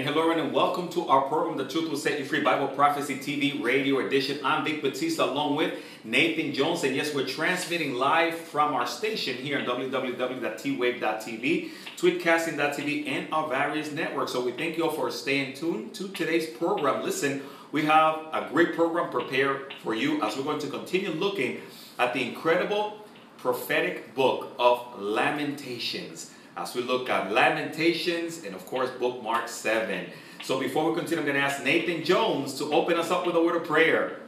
And 0.00 0.08
hello 0.08 0.30
and 0.30 0.54
welcome 0.54 0.88
to 0.92 1.06
our 1.08 1.28
program, 1.28 1.58
The 1.58 1.68
Truth 1.68 1.90
Will 1.90 1.98
Set 1.98 2.18
You 2.18 2.24
Free 2.24 2.40
Bible 2.40 2.68
Prophecy 2.68 3.16
TV 3.16 3.62
Radio 3.62 3.98
Edition. 3.98 4.38
I'm 4.42 4.64
Vic 4.64 4.80
Batista 4.80 5.30
along 5.30 5.56
with 5.56 5.74
Nathan 6.04 6.54
Jones. 6.54 6.84
And 6.84 6.96
yes, 6.96 7.14
we're 7.14 7.26
transmitting 7.26 7.92
live 7.92 8.34
from 8.34 8.72
our 8.72 8.86
station 8.86 9.36
here 9.36 9.58
on 9.58 9.66
www.twave.tv, 9.66 11.68
tweetcasting.tv, 11.98 13.08
and 13.08 13.30
our 13.30 13.46
various 13.46 13.92
networks. 13.92 14.32
So 14.32 14.42
we 14.42 14.52
thank 14.52 14.78
you 14.78 14.84
all 14.84 14.90
for 14.90 15.10
staying 15.10 15.52
tuned 15.52 15.92
to 15.96 16.08
today's 16.08 16.48
program. 16.48 17.04
Listen, 17.04 17.42
we 17.70 17.84
have 17.84 18.20
a 18.32 18.48
great 18.50 18.74
program 18.74 19.10
prepared 19.10 19.74
for 19.82 19.94
you 19.94 20.22
as 20.22 20.34
we're 20.34 20.44
going 20.44 20.60
to 20.60 20.68
continue 20.68 21.10
looking 21.10 21.60
at 21.98 22.14
the 22.14 22.26
incredible 22.26 23.06
prophetic 23.36 24.14
book 24.14 24.54
of 24.58 24.98
Lamentations 24.98 26.30
as 26.56 26.74
we 26.74 26.82
look 26.82 27.08
at 27.08 27.32
Lamentations 27.32 28.44
and, 28.44 28.54
of 28.54 28.66
course, 28.66 28.90
bookmark 28.90 29.48
7. 29.48 30.06
So 30.42 30.58
before 30.58 30.90
we 30.90 30.98
continue, 30.98 31.20
I'm 31.20 31.26
going 31.26 31.36
to 31.36 31.42
ask 31.42 31.62
Nathan 31.62 32.04
Jones 32.04 32.54
to 32.58 32.72
open 32.72 32.96
us 32.96 33.10
up 33.10 33.26
with 33.26 33.36
a 33.36 33.42
word 33.42 33.56
of 33.56 33.64
prayer. 33.64 34.20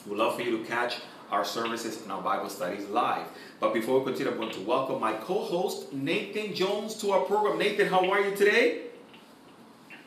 We'd 0.05 0.17
love 0.17 0.35
for 0.35 0.41
you 0.41 0.57
to 0.57 0.65
catch 0.65 0.95
our 1.31 1.43
services 1.43 2.01
and 2.01 2.11
our 2.11 2.21
Bible 2.21 2.49
studies 2.49 2.87
live. 2.87 3.25
But 3.59 3.73
before 3.73 3.99
we 3.99 4.05
continue, 4.05 4.31
I'm 4.31 4.37
going 4.37 4.51
to 4.53 4.61
welcome 4.61 4.99
my 4.99 5.13
co-host 5.13 5.93
Nathan 5.93 6.53
Jones 6.53 6.95
to 6.97 7.11
our 7.11 7.21
program. 7.21 7.57
Nathan, 7.57 7.87
how 7.87 8.09
are 8.09 8.21
you 8.21 8.35
today? 8.35 8.81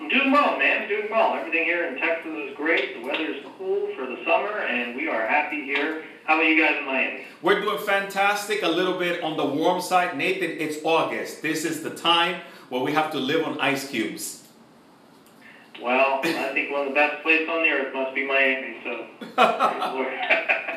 I'm 0.01 0.09
doing 0.09 0.31
well, 0.31 0.59
man. 0.59 0.83
I'm 0.83 0.89
doing 0.89 1.09
well. 1.11 1.35
Everything 1.35 1.65
here 1.65 1.87
in 1.87 1.99
Texas 1.99 2.33
is 2.33 2.57
great. 2.57 3.01
The 3.01 3.07
weather 3.07 3.25
is 3.25 3.45
cool 3.59 3.93
for 3.97 4.07
the 4.07 4.23
summer, 4.25 4.61
and 4.61 4.95
we 4.95 5.09
are 5.09 5.27
happy 5.27 5.65
here. 5.65 6.05
How 6.25 6.35
about 6.35 6.49
you 6.49 6.63
guys 6.63 6.77
in 6.79 6.87
Miami? 6.87 7.25
We're 7.43 7.61
doing 7.61 7.79
fantastic. 7.79 8.63
A 8.63 8.69
little 8.69 8.99
bit 8.99 9.23
on 9.23 9.37
the 9.37 9.45
warm 9.45 9.81
side. 9.81 10.17
Nathan, 10.17 10.51
it's 10.51 10.79
August. 10.85 11.43
This 11.43 11.65
is 11.65 11.83
the 11.83 11.91
time 11.91 12.43
where 12.69 12.83
we 12.83 12.93
have 12.93 13.11
to 13.13 13.19
live 13.19 13.47
on 13.47 13.61
ice 13.61 13.89
cubes. 13.91 14.45
Well, 15.83 16.21
I 16.23 16.53
think 16.53 16.71
one 16.73 16.83
of 16.83 16.89
the 16.89 16.95
best 16.95 17.23
places 17.23 17.49
on 17.49 17.63
the 17.63 17.69
earth 17.71 17.95
must 17.95 18.15
be 18.15 18.27
Miami. 18.27 18.77
So, 18.85 19.07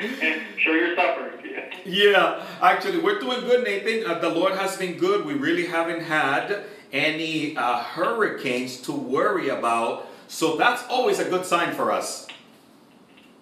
show 0.58 0.72
your 0.72 0.94
supper. 0.96 1.32
Yeah, 1.84 2.44
actually, 2.60 2.98
we're 2.98 3.18
doing 3.18 3.40
good, 3.40 3.64
Nathan. 3.64 4.08
Uh, 4.08 4.18
the 4.18 4.28
Lord 4.28 4.52
has 4.54 4.76
been 4.76 4.98
good. 4.98 5.24
We 5.24 5.34
really 5.34 5.66
haven't 5.66 6.02
had 6.02 6.64
any 6.92 7.56
uh, 7.56 7.78
hurricanes 7.78 8.80
to 8.82 8.92
worry 8.92 9.48
about. 9.48 10.06
So 10.28 10.56
that's 10.56 10.84
always 10.88 11.18
a 11.18 11.24
good 11.28 11.46
sign 11.46 11.74
for 11.74 11.90
us. 11.90 12.26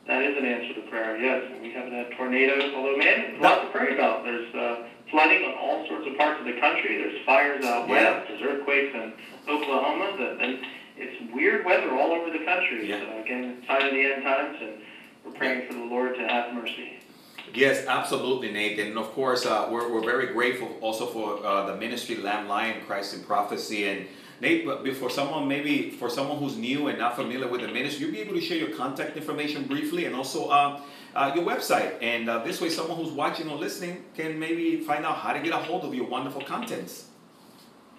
That 0.07 0.23
is 0.23 0.37
an 0.39 0.45
answer 0.45 0.75
to 0.81 0.83
prayer, 0.89 1.17
yes. 1.19 1.43
We 1.61 1.73
haven't 1.73 1.93
had 1.93 2.13
tornadoes, 2.17 2.73
although, 2.75 2.97
man, 2.97 3.41
lots 3.41 3.63
to 3.63 3.71
pray 3.71 3.95
about. 3.95 4.23
There's 4.23 4.55
uh, 4.55 4.87
flooding 5.11 5.45
on 5.45 5.55
all 5.59 5.87
sorts 5.89 6.07
of 6.07 6.17
parts 6.17 6.39
of 6.39 6.47
the 6.47 6.61
country. 6.61 6.99
There's 6.99 7.25
fires 7.27 7.65
out 7.65 7.89
Yeah. 7.89 8.13
west. 8.21 8.29
There's 8.29 8.43
earthquakes 8.43 8.95
in 8.95 9.13
Oklahoma. 9.49 10.17
And 10.41 10.61
it's 10.97 11.35
weird 11.35 11.65
weather 11.67 11.91
all 11.91 12.13
over 12.13 12.31
the 12.31 12.45
country. 12.45 12.89
Yeah. 12.89 13.01
So, 13.01 13.23
again, 13.25 13.63
sign 13.67 13.87
of 13.87 13.91
the 13.93 14.01
end 14.03 14.23
times, 14.23 14.57
and 14.61 14.75
we're 15.27 15.33
praying 15.33 15.67
for 15.67 15.75
the 15.75 15.85
Lord 15.85 16.15
to 16.15 16.27
have 16.27 16.55
mercy. 16.55 16.93
Yes, 17.55 17.87
absolutely, 17.87 18.53
Nathan. 18.53 18.89
And 18.89 18.99
of 18.99 19.13
course, 19.13 19.47
uh, 19.47 19.69
we're, 19.71 19.93
we're 19.93 20.05
very 20.05 20.33
grateful 20.33 20.77
also 20.81 21.07
for 21.07 21.45
uh, 21.45 21.67
the 21.67 21.77
ministry 21.77 22.17
Lamb 22.17 22.49
Lion, 22.49 22.85
Christ 22.87 23.15
in 23.15 23.23
Prophecy. 23.25 23.89
And 23.89 24.07
Nate, 24.41 24.67
but 24.67 24.85
before 24.85 25.09
someone 25.09 25.49
maybe 25.49 25.91
for 25.91 26.11
someone 26.11 26.39
who's 26.39 26.57
new 26.57 26.89
and 26.89 26.99
not 26.99 27.17
familiar 27.17 27.49
with 27.49 27.63
the 27.63 27.69
ministry, 27.69 28.05
you'll 28.05 28.13
be 28.13 28.21
able 28.21 28.35
to 28.35 28.41
share 28.41 28.59
your 28.59 28.77
contact 28.77 29.17
information 29.17 29.65
briefly 29.65 30.05
and 30.05 30.15
also 30.15 30.49
uh, 30.51 30.81
uh, 31.15 31.33
your 31.35 31.45
website. 31.45 31.95
And 32.03 32.29
uh, 32.29 32.45
this 32.45 32.61
way, 32.61 32.69
someone 32.69 32.99
who's 32.99 33.13
watching 33.13 33.49
or 33.49 33.57
listening 33.57 34.05
can 34.15 34.39
maybe 34.39 34.81
find 34.81 35.07
out 35.07 35.17
how 35.17 35.33
to 35.33 35.41
get 35.41 35.53
a 35.53 35.57
hold 35.57 35.85
of 35.85 35.95
your 35.95 36.07
wonderful 36.07 36.43
contents. 36.43 37.07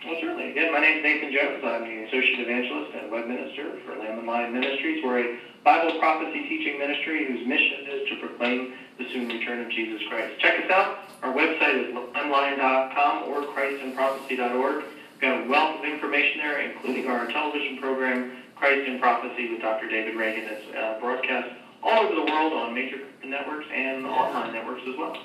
Well, 0.06 0.16
certainly. 0.22 0.52
Again, 0.52 0.72
my 0.72 0.80
name 0.80 1.00
is 1.00 1.04
Nathan 1.04 1.34
Jones. 1.34 1.64
I'm 1.66 1.82
the 1.82 2.06
Associate 2.06 2.40
Evangelist 2.40 2.94
and 2.94 3.12
Web 3.12 3.28
Minister 3.28 3.80
for 3.84 3.98
Lamb 3.98 4.20
and 4.20 4.28
Lion 4.28 4.54
Ministries. 4.54 5.04
We're 5.04 5.20
a 5.20 5.40
Bible 5.64 5.98
prophecy 5.98 6.48
teaching 6.48 6.78
ministry 6.78 7.26
whose 7.26 7.46
mission 7.48 7.90
is 7.90 8.08
to 8.10 8.16
proclaim 8.18 8.74
the 9.00 9.10
soon 9.12 9.28
return 9.28 9.66
of 9.66 9.72
Jesus 9.72 10.00
Christ. 10.08 10.40
Check 10.40 10.64
us 10.64 10.70
out. 10.70 11.00
Our 11.24 11.34
website 11.34 11.90
is 11.90 11.96
lamblion.com 11.96 13.24
or 13.24 13.42
christinprophecy.org. 13.58 14.84
We've 14.84 15.22
got 15.22 15.44
a 15.44 15.50
wealth 15.50 15.80
of 15.80 15.86
information 15.86 16.38
there, 16.38 16.62
including 16.62 17.08
our 17.08 17.26
television 17.32 17.80
program, 17.80 18.34
Christ 18.56 18.88
in 18.88 19.00
Prophecy 19.00 19.50
with 19.50 19.62
Dr. 19.62 19.90
David 19.90 20.16
Reagan. 20.16 20.44
It's 20.46 20.78
uh, 20.78 21.00
broadcast 21.02 21.50
all 21.82 22.06
over 22.06 22.14
the 22.14 22.32
world 22.32 22.54
on 22.54 22.76
major 22.76 23.00
networks 23.26 23.66
and 23.74 24.06
online 24.06 24.54
networks 24.54 24.84
as 24.88 24.96
well. 24.96 25.18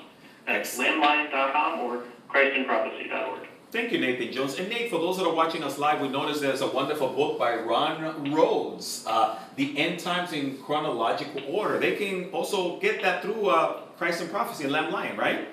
That's 0.47 0.75
lamblion.com 0.79 1.79
or 1.81 2.03
christinprophecy.org. 2.27 3.52
Thank 3.73 3.91
you, 3.91 3.97
Nathan 3.97 4.31
Jones. 4.31 4.59
And 4.59 4.69
Nate, 4.69 4.91
for 4.91 4.99
those 4.99 5.17
that 5.17 5.25
are 5.25 5.33
watching 5.33 5.63
us 5.63 5.79
live, 5.79 5.99
we 5.99 6.07
noticed 6.07 6.41
there's 6.41 6.61
a 6.61 6.67
wonderful 6.67 7.09
book 7.09 7.39
by 7.39 7.55
Ron 7.55 8.31
Rhodes, 8.31 9.03
uh, 9.07 9.39
The 9.55 9.75
End 9.75 9.99
Times 9.99 10.31
in 10.31 10.59
Chronological 10.59 11.41
Order. 11.47 11.79
They 11.79 11.95
can 11.95 12.29
also 12.29 12.79
get 12.79 13.01
that 13.01 13.23
through 13.23 13.47
uh, 13.47 13.81
Christ 13.97 14.21
in 14.21 14.27
Prophecy 14.27 14.65
and 14.65 14.71
Lamb 14.71 14.91
Lion, 14.91 15.17
right? 15.17 15.47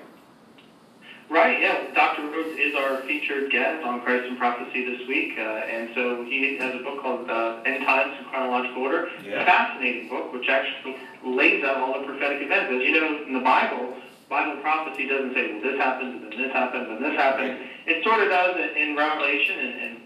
Right, 1.31 1.63
yeah. 1.63 1.95
Dr. 1.95 2.29
Rhodes 2.31 2.59
is 2.59 2.75
our 2.75 2.99
featured 3.07 3.51
guest 3.51 3.83
on 3.87 4.03
Christ 4.03 4.27
in 4.27 4.37
Prophecy 4.37 4.85
this 4.85 5.09
week, 5.09 5.39
uh, 5.39 5.41
and 5.41 5.89
so 5.95 6.23
he 6.27 6.59
has 6.59 6.75
a 6.75 6.85
book 6.85 7.01
called 7.01 7.31
uh, 7.31 7.63
End 7.65 7.87
Times 7.87 8.19
in 8.19 8.27
Chronological 8.27 8.83
Order. 8.83 9.09
Yeah. 9.25 9.47
Fascinating 9.47 10.11
book, 10.11 10.31
which 10.35 10.47
actually 10.47 10.97
lays 11.25 11.65
out 11.65 11.79
all 11.79 11.99
the 11.99 12.07
prophetic 12.07 12.43
events. 12.43 12.71
As 12.71 12.83
you 12.83 13.01
know, 13.01 13.25
in 13.27 13.33
the 13.33 13.41
Bible, 13.41 13.97
Bible 14.29 14.61
prophecy 14.61 15.09
doesn't 15.09 15.33
say, 15.33 15.55
well, 15.55 15.63
this 15.63 15.79
happened, 15.79 16.23
and 16.23 16.33
then 16.33 16.39
this 16.43 16.53
happened, 16.53 16.87
and 16.87 17.03
this 17.03 17.17
happened. 17.17 17.70
It 17.87 18.05
sort 18.05 18.21
of 18.21 18.29
does 18.29 18.57
in, 18.57 18.77
in 18.77 18.97
Revelation 18.97 19.59
and, 19.59 19.81
and 19.81 19.97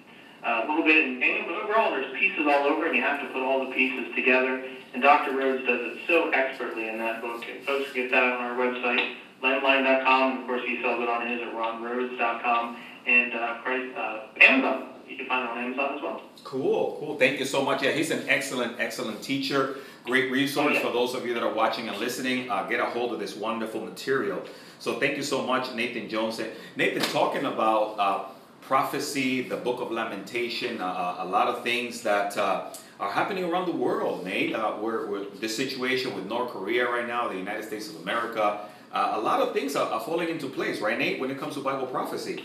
uh, 0.44 0.65
a 0.65 0.69
little 0.69 0.85
bit 0.85 1.05
in 1.05 1.21
Daniel, 1.21 1.47
but 1.47 1.55
overall 1.56 1.91
there's 1.91 2.12
pieces 2.19 2.47
all 2.47 2.67
over, 2.67 2.87
and 2.87 2.94
you 2.94 3.03
have 3.03 3.21
to 3.21 3.26
put 3.32 3.43
all 3.43 3.67
the 3.67 3.73
pieces 3.73 4.15
together. 4.15 4.62
And 4.93 5.03
Dr. 5.03 5.37
Rhodes 5.37 5.67
does 5.67 5.81
it 5.81 5.99
so 6.06 6.31
expertly 6.31 6.88
in 6.88 6.99
that 6.99 7.21
book, 7.21 7.44
and 7.49 7.65
folks 7.65 7.91
can 7.93 8.03
get 8.03 8.11
that 8.11 8.23
on 8.23 8.41
our 8.41 8.55
website, 8.55 9.15
lamblion.com, 9.43 10.32
and 10.32 10.41
of 10.41 10.47
course 10.47 10.62
he 10.65 10.81
sells 10.82 11.00
it 11.03 11.09
on 11.09 11.26
his 11.26 11.41
at 11.41 11.49
ronrhodes.com, 11.49 12.76
and 13.06 13.35
uh, 13.35 13.55
Christ, 13.62 13.97
uh, 13.97 14.21
Amazon. 14.41 14.94
You 15.09 15.17
can 15.17 15.27
find 15.27 15.45
it 15.45 15.51
on 15.51 15.59
Amazon 15.59 15.97
as 15.97 16.03
well. 16.03 16.23
Cool, 16.45 16.97
cool. 17.01 17.19
Thank 17.19 17.39
you 17.39 17.45
so 17.45 17.62
much. 17.62 17.83
Yeah, 17.83 17.93
he's 17.93 18.11
an 18.11 18.25
excellent, 18.29 18.79
excellent 18.81 19.23
teacher. 19.23 19.77
Great 20.05 20.31
resource 20.31 20.69
Oh, 20.71 20.75
yeah. 20.75 20.81
for 20.83 20.93
those 20.93 21.15
of 21.15 21.27
you 21.27 21.35
that 21.35 21.43
are 21.43 21.53
watching 21.55 21.89
and 21.89 21.97
listening. 21.99 22.51
Uh, 22.51 22.65
get 22.69 22.81
a 22.81 22.85
hold 22.85 23.12
of 23.12 23.19
this 23.19 23.35
wonderful 23.37 23.81
material. 23.81 24.43
So 24.79 24.99
thank 25.01 25.17
you 25.17 25.23
so 25.23 25.47
much, 25.47 25.73
Nathan 25.75 26.09
Jones. 26.09 26.41
Nathan, 26.77 27.03
talking 27.11 27.45
about 27.47 27.99
uh, 27.99 28.25
prophecy, 28.61 29.43
the 29.43 29.56
book 29.56 29.81
of 29.81 29.91
Lamentation, 29.91 30.81
uh, 30.81 31.17
a 31.19 31.25
lot 31.25 31.49
of 31.49 31.62
things 31.62 32.03
that 32.03 32.37
uh, 32.37 32.67
are 33.00 33.11
happening 33.11 33.45
around 33.45 33.67
the 33.67 33.77
world, 33.77 34.25
Nate. 34.25 34.55
Uh, 34.55 34.77
we're, 34.81 35.07
we're 35.07 35.25
the 35.41 35.49
situation 35.49 36.15
with 36.15 36.27
North 36.27 36.50
Korea 36.50 36.89
right 36.91 37.07
now, 37.07 37.29
the 37.29 37.37
United 37.37 37.65
States 37.65 37.89
of 37.89 37.97
America. 38.03 38.61
Uh, 38.93 39.12
a 39.15 39.21
lot 39.21 39.41
of 39.41 39.53
things 39.53 39.75
are, 39.77 39.89
are 39.91 40.00
falling 40.00 40.29
into 40.29 40.49
place, 40.49 40.81
right, 40.81 40.99
Nate, 40.99 41.19
when 41.21 41.31
it 41.31 41.39
comes 41.39 41.55
to 41.55 41.61
Bible 41.61 41.87
prophecy 41.87 42.45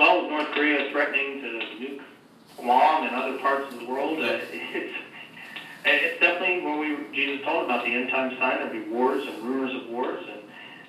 well 0.00 0.22
with 0.22 0.30
North 0.30 0.48
Korea 0.52 0.90
threatening 0.90 1.42
to 1.42 1.48
nuke 1.76 2.00
Guam 2.56 3.04
and 3.04 3.14
other 3.14 3.38
parts 3.38 3.72
of 3.72 3.80
the 3.80 3.86
world, 3.86 4.18
uh, 4.18 4.40
it's 4.50 4.96
it's 5.84 6.20
definitely 6.20 6.64
what 6.64 6.78
we 6.80 6.96
Jesus 7.14 7.44
told 7.44 7.64
about 7.66 7.84
the 7.84 7.92
end 7.92 8.08
time 8.10 8.36
sign. 8.38 8.58
There'll 8.58 8.72
be 8.72 8.90
wars 8.90 9.26
and 9.26 9.44
rumors 9.44 9.74
of 9.76 9.90
wars, 9.90 10.24
and 10.24 10.40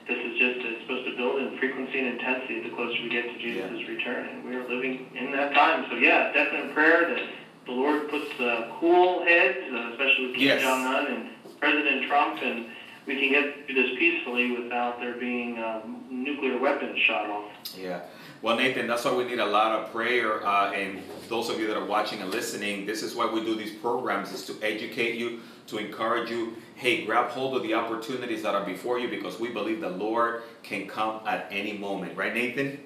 this 0.07 0.17
is 0.17 0.39
just 0.39 0.65
it's 0.65 0.81
supposed 0.83 1.05
to 1.11 1.15
build 1.15 1.39
in 1.39 1.59
frequency 1.59 1.99
and 1.99 2.19
intensity 2.19 2.63
the 2.63 2.75
closer 2.75 3.03
we 3.03 3.09
get 3.09 3.27
to 3.27 3.37
Jesus' 3.39 3.83
yeah. 3.83 3.87
return. 3.87 4.29
And 4.29 4.45
we 4.45 4.55
are 4.55 4.67
living 4.67 5.11
in 5.15 5.31
that 5.33 5.53
time. 5.53 5.85
So 5.91 5.97
yeah, 5.97 6.31
definite 6.31 6.73
prayer 6.73 7.13
that 7.13 7.23
the 7.65 7.71
Lord 7.71 8.09
puts 8.09 8.31
uh, 8.39 8.71
cool 8.79 9.23
heads, 9.23 9.59
uh, 9.71 9.91
especially 9.91 10.27
with 10.27 10.35
Kim 10.35 10.55
yes. 10.55 10.61
Jong 10.61 10.85
Un 10.87 11.07
and 11.07 11.29
President 11.59 12.07
Trump 12.07 12.41
and 12.41 12.65
we 13.11 13.19
can 13.19 13.29
get 13.29 13.65
through 13.65 13.75
this 13.75 13.97
peacefully 13.97 14.51
without 14.51 14.99
there 14.99 15.17
being 15.17 15.61
um, 15.61 16.05
nuclear 16.09 16.57
weapons 16.59 16.97
shot 16.99 17.29
off. 17.29 17.51
Yeah. 17.77 18.01
Well, 18.41 18.55
Nathan, 18.55 18.87
that's 18.87 19.05
why 19.05 19.13
we 19.13 19.25
need 19.25 19.39
a 19.39 19.45
lot 19.45 19.71
of 19.71 19.91
prayer. 19.91 20.45
Uh, 20.45 20.71
and 20.71 21.01
those 21.27 21.49
of 21.49 21.59
you 21.59 21.67
that 21.67 21.77
are 21.77 21.85
watching 21.85 22.21
and 22.21 22.31
listening, 22.31 22.85
this 22.85 23.03
is 23.03 23.13
why 23.13 23.31
we 23.31 23.43
do 23.43 23.55
these 23.55 23.75
programs: 23.77 24.31
is 24.31 24.45
to 24.45 24.55
educate 24.63 25.15
you, 25.15 25.41
to 25.67 25.77
encourage 25.77 26.29
you. 26.29 26.55
Hey, 26.75 27.05
grab 27.05 27.29
hold 27.29 27.55
of 27.55 27.63
the 27.63 27.73
opportunities 27.73 28.41
that 28.43 28.55
are 28.55 28.65
before 28.65 28.97
you, 28.97 29.09
because 29.09 29.39
we 29.39 29.49
believe 29.49 29.81
the 29.81 29.89
Lord 29.89 30.43
can 30.63 30.87
come 30.87 31.21
at 31.27 31.47
any 31.51 31.73
moment. 31.73 32.17
Right, 32.17 32.33
Nathan? 32.33 32.79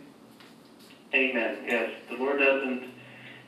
Amen. 1.13 1.57
Yes, 1.66 1.92
the 2.10 2.18
Lord 2.18 2.39
doesn't 2.39 2.89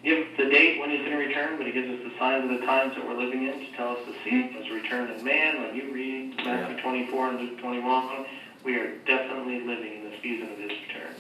give 0.08 0.38
the 0.38 0.46
date 0.46 0.80
when 0.80 0.90
he's 0.90 1.00
going 1.00 1.12
to 1.12 1.18
return, 1.18 1.58
but 1.58 1.68
he 1.68 1.74
gives 1.74 1.90
us 1.90 2.00
the 2.02 2.18
signs 2.18 2.50
of 2.50 2.58
the 2.58 2.66
times 2.66 2.96
that 2.96 3.06
we're 3.06 3.18
living 3.18 3.44
in 3.44 3.60
to 3.60 3.72
tell 3.76 3.90
us 3.90 4.00
the 4.08 4.16
season 4.24 4.54
his 4.54 4.70
return 4.72 5.12
in 5.12 5.22
man. 5.24 5.62
When 5.62 5.76
you 5.76 5.92
read 5.92 6.34
Matthew 6.46 6.78
yeah. 6.78 6.82
24 6.82 7.30
and 7.30 7.40
Luke 7.42 7.60
21, 7.60 8.26
we 8.68 8.76
are 8.76 8.98
definitely 9.06 9.62
living 9.62 9.94
in 9.94 10.12
the 10.12 10.18
season 10.22 10.52
of 10.52 10.58
his 10.58 10.70
return. 10.70 11.14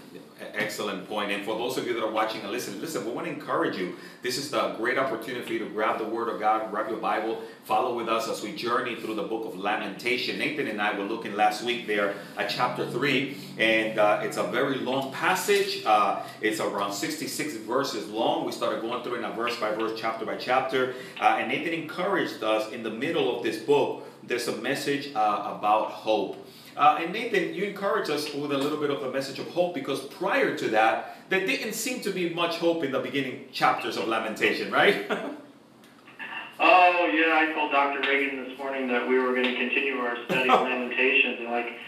Excellent 0.53 1.07
point. 1.07 1.31
And 1.31 1.45
for 1.45 1.57
those 1.57 1.77
of 1.77 1.87
you 1.87 1.93
that 1.93 2.03
are 2.03 2.11
watching 2.11 2.41
and 2.41 2.51
listening, 2.51 2.81
listen, 2.81 3.05
we 3.05 3.11
want 3.11 3.25
to 3.25 3.31
encourage 3.31 3.77
you. 3.77 3.95
This 4.21 4.37
is 4.37 4.51
the 4.51 4.73
great 4.73 4.97
opportunity 4.97 5.45
for 5.45 5.53
you 5.53 5.59
to 5.59 5.69
grab 5.69 5.97
the 5.97 6.03
Word 6.03 6.27
of 6.27 6.41
God, 6.41 6.69
grab 6.69 6.89
your 6.89 6.99
Bible, 6.99 7.41
follow 7.63 7.95
with 7.95 8.09
us 8.09 8.27
as 8.27 8.43
we 8.43 8.53
journey 8.53 8.95
through 8.95 9.15
the 9.15 9.23
book 9.23 9.45
of 9.45 9.57
Lamentation. 9.57 10.37
Nathan 10.37 10.67
and 10.67 10.81
I 10.81 10.97
were 10.99 11.05
looking 11.05 11.35
last 11.35 11.63
week 11.63 11.87
there 11.87 12.15
at 12.37 12.49
chapter 12.49 12.85
3, 12.85 13.37
and 13.57 13.97
uh, 13.97 14.19
it's 14.23 14.35
a 14.35 14.43
very 14.43 14.79
long 14.79 15.13
passage. 15.13 15.85
Uh, 15.85 16.23
it's 16.41 16.59
around 16.59 16.91
66 16.91 17.53
verses 17.57 18.09
long. 18.09 18.45
We 18.45 18.51
started 18.51 18.81
going 18.81 19.03
through 19.03 19.15
it 19.15 19.19
in 19.19 19.23
a 19.23 19.31
verse 19.31 19.57
by 19.57 19.71
verse, 19.71 19.97
chapter 19.97 20.25
by 20.25 20.35
chapter. 20.35 20.95
Uh, 21.21 21.37
and 21.39 21.47
Nathan 21.47 21.73
encouraged 21.73 22.43
us 22.43 22.73
in 22.73 22.83
the 22.83 22.91
middle 22.91 23.37
of 23.37 23.41
this 23.41 23.57
book, 23.57 24.03
there's 24.23 24.47
a 24.49 24.57
message 24.57 25.15
uh, 25.15 25.55
about 25.57 25.91
hope. 25.91 26.43
Uh, 26.77 26.99
and 27.01 27.11
Nathan, 27.11 27.55
you 27.55 27.63
encouraged 27.63 28.11
us 28.11 28.31
with 28.31 28.51
a 28.51 28.57
little 28.57 28.77
bit 28.79 28.91
of 28.91 29.01
a 29.01 29.11
message 29.11 29.39
of 29.39 29.47
hope 29.47 29.73
because 29.73 29.99
prior 30.01 30.55
to 30.55 30.69
that, 30.69 31.17
there 31.29 31.45
didn't 31.45 31.73
seem 31.73 32.01
to 32.01 32.11
be 32.11 32.29
much 32.29 32.57
hope 32.57 32.83
in 32.83 32.91
the 32.91 32.99
beginning 32.99 33.49
chapters 33.51 33.97
of 33.97 34.07
Lamentation, 34.07 34.71
right? 34.71 35.07
oh, 36.59 37.09
yeah, 37.11 37.39
I 37.39 37.51
told 37.55 37.71
Dr. 37.71 38.07
Reagan 38.07 38.43
this 38.43 38.55
morning 38.59 38.87
that 38.89 39.07
we 39.07 39.17
were 39.17 39.33
going 39.33 39.45
to 39.47 39.55
continue 39.55 39.95
our 39.95 40.23
study 40.25 40.47
of 40.47 40.61
Lamentations. 40.69 41.39
And, 41.39 41.49
like, 41.49 41.79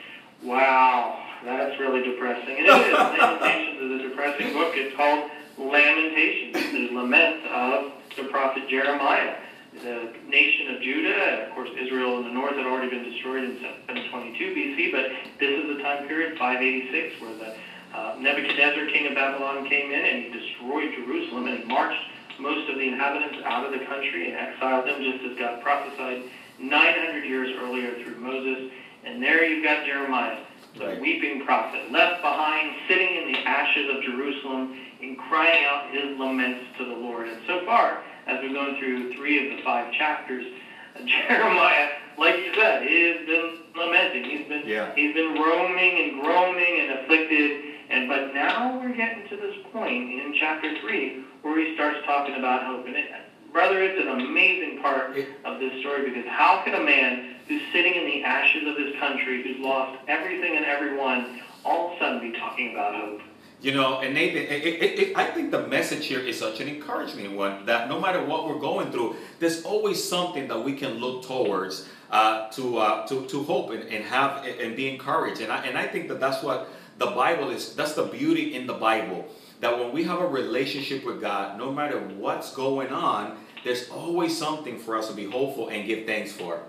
wow, 0.44 1.24
that's 1.46 1.80
really 1.80 2.04
depressing. 2.04 2.58
And 2.58 2.66
it 2.66 2.88
is. 2.88 2.94
Lamentations 2.98 3.82
is 3.82 3.92
a 3.92 4.10
depressing 4.10 4.54
book. 4.54 4.74
It's 4.76 4.96
called 4.96 5.30
Lamentations, 5.60 6.72
the 6.72 6.96
lament 6.96 7.46
of 7.46 7.92
the 8.18 8.24
prophet 8.24 8.68
Jeremiah 8.68 9.36
the 9.74 10.14
nation 10.28 10.76
of 10.76 10.82
Judah, 10.82 11.14
and 11.14 11.42
of 11.48 11.54
course, 11.54 11.70
Israel 11.80 12.18
in 12.18 12.24
the 12.24 12.34
north 12.34 12.56
had 12.56 12.66
already 12.66 12.90
been 12.90 13.04
destroyed 13.04 13.44
in 13.44 13.60
722 13.88 14.56
BC, 14.56 14.92
but 14.92 15.06
this 15.40 15.52
is 15.52 15.78
the 15.78 15.84
time 15.84 16.08
period, 16.08 16.38
586, 16.38 17.22
where 17.22 17.36
the 17.36 17.56
uh, 17.98 18.16
Nebuchadnezzar, 18.20 18.86
king 18.88 19.08
of 19.08 19.16
Babylon, 19.16 19.68
came 19.68 19.92
in 19.92 20.06
and 20.06 20.24
he 20.24 20.30
destroyed 20.30 20.94
Jerusalem 20.96 21.48
and 21.48 21.66
marched 21.68 22.02
most 22.40 22.70
of 22.70 22.76
the 22.76 22.88
inhabitants 22.88 23.40
out 23.46 23.66
of 23.66 23.72
the 23.78 23.86
country 23.86 24.32
and 24.32 24.36
exiled 24.36 24.88
them, 24.88 25.04
just 25.04 25.26
as 25.26 25.38
God 25.38 25.62
prophesied 25.62 26.24
900 26.60 27.26
years 27.26 27.56
earlier 27.62 28.02
through 28.04 28.16
Moses. 28.16 28.72
And 29.04 29.22
there 29.22 29.44
you've 29.46 29.64
got 29.64 29.86
Jeremiah, 29.86 30.40
the 30.78 30.88
right. 30.88 31.02
weeping 31.02 31.46
prophet, 31.46 31.92
left 31.92 32.22
behind, 32.22 32.76
sitting 32.88 33.16
in 33.16 33.32
the 33.32 33.40
ashes 33.40 33.90
of 33.96 34.04
Jerusalem 34.04 34.78
and 35.02 35.18
crying 35.18 35.66
out 35.66 35.92
his 35.92 36.18
laments 36.20 36.66
to 36.78 36.86
the 36.86 36.94
Lord. 36.94 37.28
And 37.28 37.40
so 37.48 37.66
far, 37.66 38.04
as 38.28 38.42
we've 38.42 38.54
gone 38.54 38.78
through 38.80 39.14
three 39.14 39.50
of 39.50 39.58
the 39.58 39.64
five 39.64 39.92
chapters, 39.94 40.46
Jeremiah, 41.06 41.90
like 42.18 42.36
you 42.36 42.54
said, 42.54 42.84
he 42.84 43.02
has 43.10 43.26
been 43.26 43.60
lamenting. 43.76 44.24
He's 44.26 44.48
been 44.48 44.64
yeah. 44.68 44.94
he's 44.96 45.14
been 45.14 45.36
roaming 45.36 46.00
and 46.00 46.22
groaning 46.22 46.80
and 46.82 47.00
afflicted. 47.00 47.64
And 47.90 48.08
but 48.08 48.34
now 48.34 48.80
we're 48.80 48.96
getting 48.96 49.28
to 49.30 49.36
this 49.36 49.56
point 49.72 50.12
in 50.12 50.36
chapter 50.38 50.78
three 50.82 51.24
where 51.42 51.60
he 51.60 51.74
starts 51.74 52.00
talking 52.06 52.36
about 52.36 52.64
hope. 52.64 52.86
And 52.86 52.96
it, 52.96 53.10
brother, 53.52 53.82
it's 53.82 54.00
an 54.00 54.10
amazing 54.20 54.80
part 54.82 55.16
of 55.46 55.60
this 55.60 55.80
story 55.80 56.10
because 56.10 56.28
how 56.28 56.62
can 56.64 56.76
a 56.76 56.84
man 56.84 57.36
who's 57.48 57.62
sitting 57.72 57.96
in 57.96 58.06
the 58.06 58.24
ashes 58.24 58.68
of 58.68 58.78
his 58.78 58.96
country, 59.00 59.42
who's 59.42 59.60
lost 59.64 59.98
everything 60.08 60.56
and 60.56 60.66
everyone, 60.66 61.42
all 61.64 61.90
of 61.90 61.96
a 61.96 62.00
sudden 62.00 62.32
be 62.32 62.38
talking 62.38 62.72
about 62.72 62.96
hope? 62.96 63.22
You 63.62 63.74
know, 63.74 64.00
and 64.00 64.14
Nathan, 64.14 64.44
it, 64.44 64.64
it, 64.64 65.00
it, 65.00 65.18
I 65.18 65.26
think 65.26 65.52
the 65.52 65.68
message 65.68 66.06
here 66.06 66.20
is 66.20 66.40
such 66.40 66.62
an 66.62 66.70
encouraging 66.70 67.36
one 67.36 67.66
that 67.66 67.90
no 67.90 68.00
matter 68.00 68.24
what 68.24 68.48
we're 68.48 68.60
going 68.60 68.90
through, 68.90 69.18
there's 69.40 69.64
always 69.64 70.02
something 70.02 70.48
that 70.48 70.64
we 70.64 70.74
can 70.74 70.94
look 70.94 71.26
towards 71.26 71.90
uh, 72.10 72.50
to, 72.52 72.78
uh, 72.78 73.06
to, 73.08 73.26
to 73.28 73.44
hope 73.44 73.72
and, 73.72 73.84
and 73.84 74.06
have 74.06 74.46
and 74.46 74.78
be 74.78 74.90
encouraged. 74.90 75.42
And 75.42 75.52
I, 75.52 75.66
and 75.66 75.78
I 75.78 75.88
think 75.88 76.08
that 76.08 76.22
that's 76.22 76.42
what 76.42 76.70
the 77.00 77.08
Bible 77.08 77.50
is, 77.50 77.76
that's 77.76 77.94
the 77.94 78.06
beauty 78.06 78.56
in 78.56 78.66
the 78.66 78.74
Bible. 78.76 79.28
That 79.60 79.78
when 79.78 79.92
we 79.92 80.06
have 80.06 80.20
a 80.22 80.28
relationship 80.28 81.06
with 81.06 81.20
God, 81.20 81.58
no 81.58 81.70
matter 81.70 82.00
what's 82.00 82.56
going 82.56 82.94
on, 82.94 83.38
there's 83.66 83.90
always 83.90 84.38
something 84.38 84.80
for 84.80 84.96
us 84.96 85.10
to 85.10 85.14
be 85.14 85.30
hopeful 85.30 85.68
and 85.68 85.86
give 85.86 86.06
thanks 86.06 86.32
for. 86.32 86.62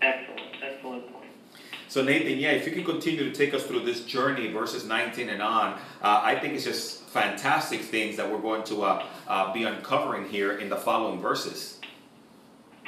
excellent 0.00 0.37
so 1.88 2.02
Nathan, 2.02 2.38
yeah, 2.38 2.50
if 2.50 2.66
you 2.66 2.72
can 2.72 2.84
continue 2.84 3.24
to 3.24 3.32
take 3.32 3.54
us 3.54 3.64
through 3.64 3.80
this 3.80 4.04
journey, 4.04 4.52
verses 4.52 4.84
19 4.84 5.30
and 5.30 5.40
on, 5.40 5.72
uh, 6.02 6.20
I 6.22 6.38
think 6.38 6.54
it's 6.54 6.64
just 6.64 7.02
fantastic 7.04 7.80
things 7.80 8.16
that 8.16 8.30
we're 8.30 8.40
going 8.40 8.62
to 8.64 8.82
uh, 8.82 9.06
uh, 9.26 9.52
be 9.52 9.64
uncovering 9.64 10.28
here 10.28 10.58
in 10.58 10.68
the 10.68 10.76
following 10.76 11.20
verses. 11.20 11.80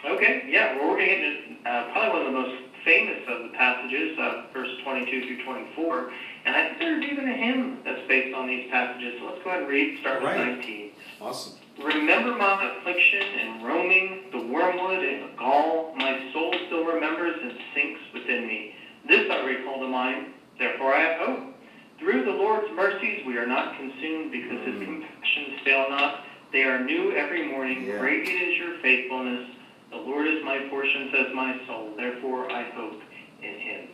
Okay, 0.04 0.44
yeah, 0.48 0.76
well, 0.76 0.90
we're 0.90 0.96
going 0.96 1.08
to 1.08 1.16
get 1.16 1.24
into 1.24 1.68
uh, 1.68 1.92
probably 1.92 2.10
one 2.10 2.26
of 2.26 2.32
the 2.32 2.38
most 2.38 2.62
famous 2.84 3.20
of 3.28 3.42
the 3.42 3.48
passages, 3.56 4.18
uh, 4.18 4.44
verse 4.52 4.68
22 4.84 5.26
through 5.26 5.44
24, 5.44 6.12
and 6.46 6.56
I 6.56 6.68
think 6.68 6.78
there's 6.78 7.04
even 7.04 7.28
a 7.28 7.36
hymn 7.36 7.78
that's 7.84 8.06
based 8.08 8.34
on 8.34 8.46
these 8.46 8.70
passages. 8.70 9.14
So 9.18 9.26
let's 9.26 9.44
go 9.44 9.50
ahead 9.50 9.62
and 9.62 9.70
read, 9.70 9.98
start 10.00 10.22
with 10.22 10.36
19. 10.36 10.90
Awesome. 11.20 11.52
Remember 11.82 12.36
my 12.36 12.76
affliction 12.76 13.22
and 13.22 13.64
roaming, 13.64 14.24
the 14.32 14.38
wormwood 14.38 15.02
and 15.04 15.24
the 15.24 15.36
gall. 15.38 15.94
My 15.96 16.30
soul 16.32 16.54
still 16.66 16.84
remembers 16.84 17.38
and 17.42 17.52
sinks 17.74 18.00
within 18.12 18.46
me. 18.46 18.69
This 19.10 19.28
I 19.28 19.44
recall 19.44 19.80
to 19.80 19.88
mind, 19.88 20.26
therefore 20.56 20.94
I 20.94 21.00
have 21.00 21.26
hope. 21.26 21.54
Through 21.98 22.26
the 22.26 22.30
Lord's 22.30 22.70
mercies 22.76 23.26
we 23.26 23.36
are 23.38 23.46
not 23.46 23.76
consumed 23.76 24.30
because 24.30 24.58
mm. 24.58 24.66
his 24.66 24.84
compassions 24.84 25.60
fail 25.64 25.90
not. 25.90 26.24
They 26.52 26.62
are 26.62 26.84
new 26.84 27.10
every 27.16 27.48
morning. 27.48 27.86
Yeah. 27.86 27.98
Great 27.98 28.28
is 28.28 28.56
your 28.56 28.78
faithfulness. 28.78 29.50
The 29.90 29.96
Lord 29.96 30.28
is 30.28 30.44
my 30.44 30.60
portion, 30.70 31.10
says 31.12 31.34
my 31.34 31.60
soul. 31.66 31.92
Therefore 31.96 32.52
I 32.52 32.70
hope 32.70 33.02
in 33.42 33.58
him. 33.58 33.88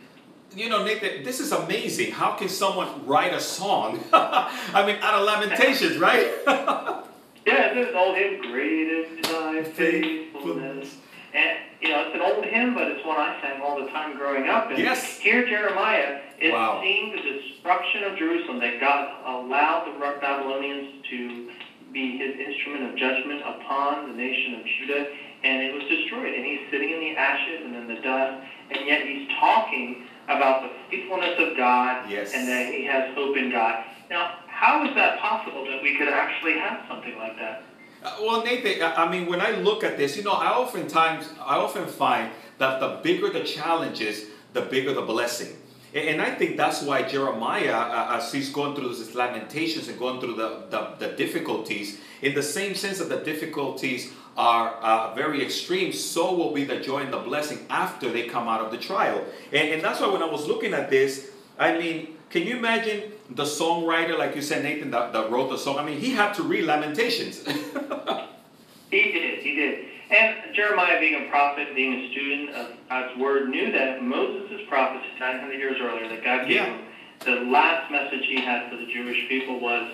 You 0.55 0.69
know, 0.69 0.83
Nathan, 0.83 1.23
this 1.23 1.39
is 1.39 1.51
amazing. 1.51 2.11
How 2.11 2.35
can 2.35 2.47
someone 2.47 3.03
write 3.07 3.33
a 3.33 3.39
song? 3.39 3.99
I 4.13 4.83
mean, 4.85 4.97
out 5.01 5.15
of 5.15 5.25
Lamentations, 5.25 5.97
right? 5.97 6.31
yeah, 7.43 7.73
this 7.73 7.89
is 7.89 7.95
all 7.95 8.13
hymn, 8.13 8.39
Great 8.51 8.87
is 8.87 9.27
thy 9.27 9.63
faithfulness. 9.63 10.95
And, 11.37 11.57
you 11.81 11.89
know, 11.89 12.07
it's 12.07 12.15
an 12.15 12.21
old 12.21 12.43
hymn, 12.45 12.73
but 12.73 12.87
it's 12.87 13.05
one 13.05 13.17
I 13.17 13.39
sang 13.41 13.61
all 13.61 13.79
the 13.79 13.87
time 13.91 14.17
growing 14.17 14.49
up. 14.49 14.71
And 14.71 14.79
yes. 14.79 15.19
here 15.19 15.45
Jeremiah 15.45 16.19
is 16.41 16.51
wow. 16.51 16.81
seeing 16.81 17.13
the 17.13 17.21
destruction 17.21 18.03
of 18.05 18.17
Jerusalem, 18.17 18.59
that 18.59 18.79
God 18.79 19.13
allowed 19.23 19.85
the 19.85 19.99
Babylonians 19.99 21.05
to 21.11 21.49
be 21.93 22.17
his 22.17 22.33
instrument 22.41 22.89
of 22.89 22.97
judgment 22.97 23.41
upon 23.45 24.09
the 24.09 24.17
nation 24.17 24.55
of 24.55 24.65
Judah, 24.65 25.13
and 25.43 25.61
it 25.61 25.73
was 25.75 25.83
destroyed. 25.83 26.33
And 26.33 26.43
he's 26.43 26.65
sitting 26.71 26.89
in 26.89 26.99
the 26.99 27.15
ashes 27.15 27.61
and 27.65 27.75
in 27.75 27.87
the 27.87 28.01
dust, 28.01 28.43
and 28.71 28.87
yet 28.87 29.05
he's 29.05 29.29
talking 29.39 30.07
about 30.25 30.63
the 30.63 30.69
faithfulness 30.89 31.37
of 31.37 31.55
God 31.55 32.09
yes. 32.09 32.33
and 32.33 32.47
that 32.47 32.73
he 32.73 32.83
has 32.85 33.13
hope 33.13 33.37
in 33.37 33.51
God. 33.51 33.85
Now, 34.09 34.39
how 34.47 34.83
is 34.89 34.95
that 34.95 35.19
possible 35.19 35.65
that 35.65 35.83
we 35.83 35.95
could 35.97 36.09
actually 36.09 36.57
have 36.57 36.81
something 36.89 37.15
like 37.17 37.37
that? 37.37 37.63
Uh, 38.07 38.15
well, 38.21 38.43
Nathan, 38.43 38.81
I 38.81 39.09
mean, 39.11 39.25
when 39.27 39.41
I 39.41 39.51
look 39.51 39.83
at 39.83 39.97
this, 39.97 40.15
you 40.15 40.23
know, 40.23 40.31
I 40.31 40.47
oftentimes, 40.47 41.29
I 41.41 41.57
often 41.57 41.85
find 41.85 42.31
that 42.57 42.79
the 42.79 42.99
bigger 43.03 43.29
the 43.29 43.43
challenges, 43.43 44.27
the 44.53 44.61
bigger 44.61 44.93
the 44.93 45.01
blessing. 45.01 45.57
And 45.93 46.21
I 46.21 46.31
think 46.35 46.55
that's 46.55 46.81
why 46.83 47.01
Jeremiah, 47.01 47.73
uh, 47.73 48.17
as 48.17 48.31
he's 48.31 48.49
going 48.49 48.75
through 48.75 48.89
his 48.89 49.13
lamentations 49.13 49.89
and 49.89 49.99
going 49.99 50.21
through 50.21 50.35
the, 50.35 50.63
the, 50.69 51.07
the, 51.07 51.15
difficulties, 51.15 51.99
in 52.21 52.33
the 52.33 52.43
same 52.43 52.75
sense 52.75 52.99
that 52.99 53.09
the 53.09 53.17
difficulties 53.17 54.13
are 54.37 54.75
uh, 54.75 55.13
very 55.13 55.43
extreme, 55.43 55.91
so 55.91 56.33
will 56.33 56.53
be 56.53 56.63
the 56.63 56.79
joy 56.79 56.99
and 56.99 57.11
the 57.11 57.19
blessing 57.19 57.65
after 57.69 58.09
they 58.09 58.27
come 58.27 58.47
out 58.47 58.61
of 58.61 58.71
the 58.71 58.77
trial. 58.77 59.21
And, 59.51 59.69
and 59.69 59.83
that's 59.83 59.99
why 59.99 60.07
when 60.07 60.23
I 60.23 60.29
was 60.29 60.47
looking 60.47 60.73
at 60.73 60.89
this, 60.89 61.31
I 61.59 61.77
mean, 61.77 62.15
can 62.29 62.43
you 62.43 62.57
imagine 62.57 63.11
the 63.29 63.43
songwriter, 63.43 64.17
like 64.17 64.35
you 64.35 64.41
said, 64.41 64.63
Nathan, 64.63 64.91
that, 64.91 65.13
that 65.13 65.29
wrote 65.31 65.49
the 65.49 65.57
song? 65.57 65.77
I 65.77 65.83
mean, 65.83 65.99
he 65.99 66.11
had 66.11 66.33
to 66.35 66.43
read 66.43 66.63
Lamentations. 66.65 67.43
he 68.91 69.11
did, 69.11 69.39
he 69.39 69.55
did. 69.55 69.85
And 70.09 70.55
Jeremiah, 70.55 70.99
being 70.99 71.25
a 71.27 71.29
prophet, 71.29 71.75
being 71.75 71.93
a 72.05 72.11
student 72.11 72.51
of 72.51 72.67
God's 72.89 73.17
word, 73.19 73.49
knew 73.49 73.71
that 73.73 74.01
Moses' 74.01 74.61
prophecy 74.69 75.05
900 75.19 75.53
years 75.55 75.77
earlier 75.81 76.07
that 76.07 76.23
God 76.23 76.47
gave 76.47 76.55
Yeah. 76.57 76.65
him, 76.65 76.85
the 77.25 77.31
last 77.51 77.91
message 77.91 78.25
he 78.25 78.39
had 78.39 78.69
for 78.69 78.77
the 78.77 78.85
Jewish 78.85 79.27
people 79.27 79.59
was, 79.59 79.91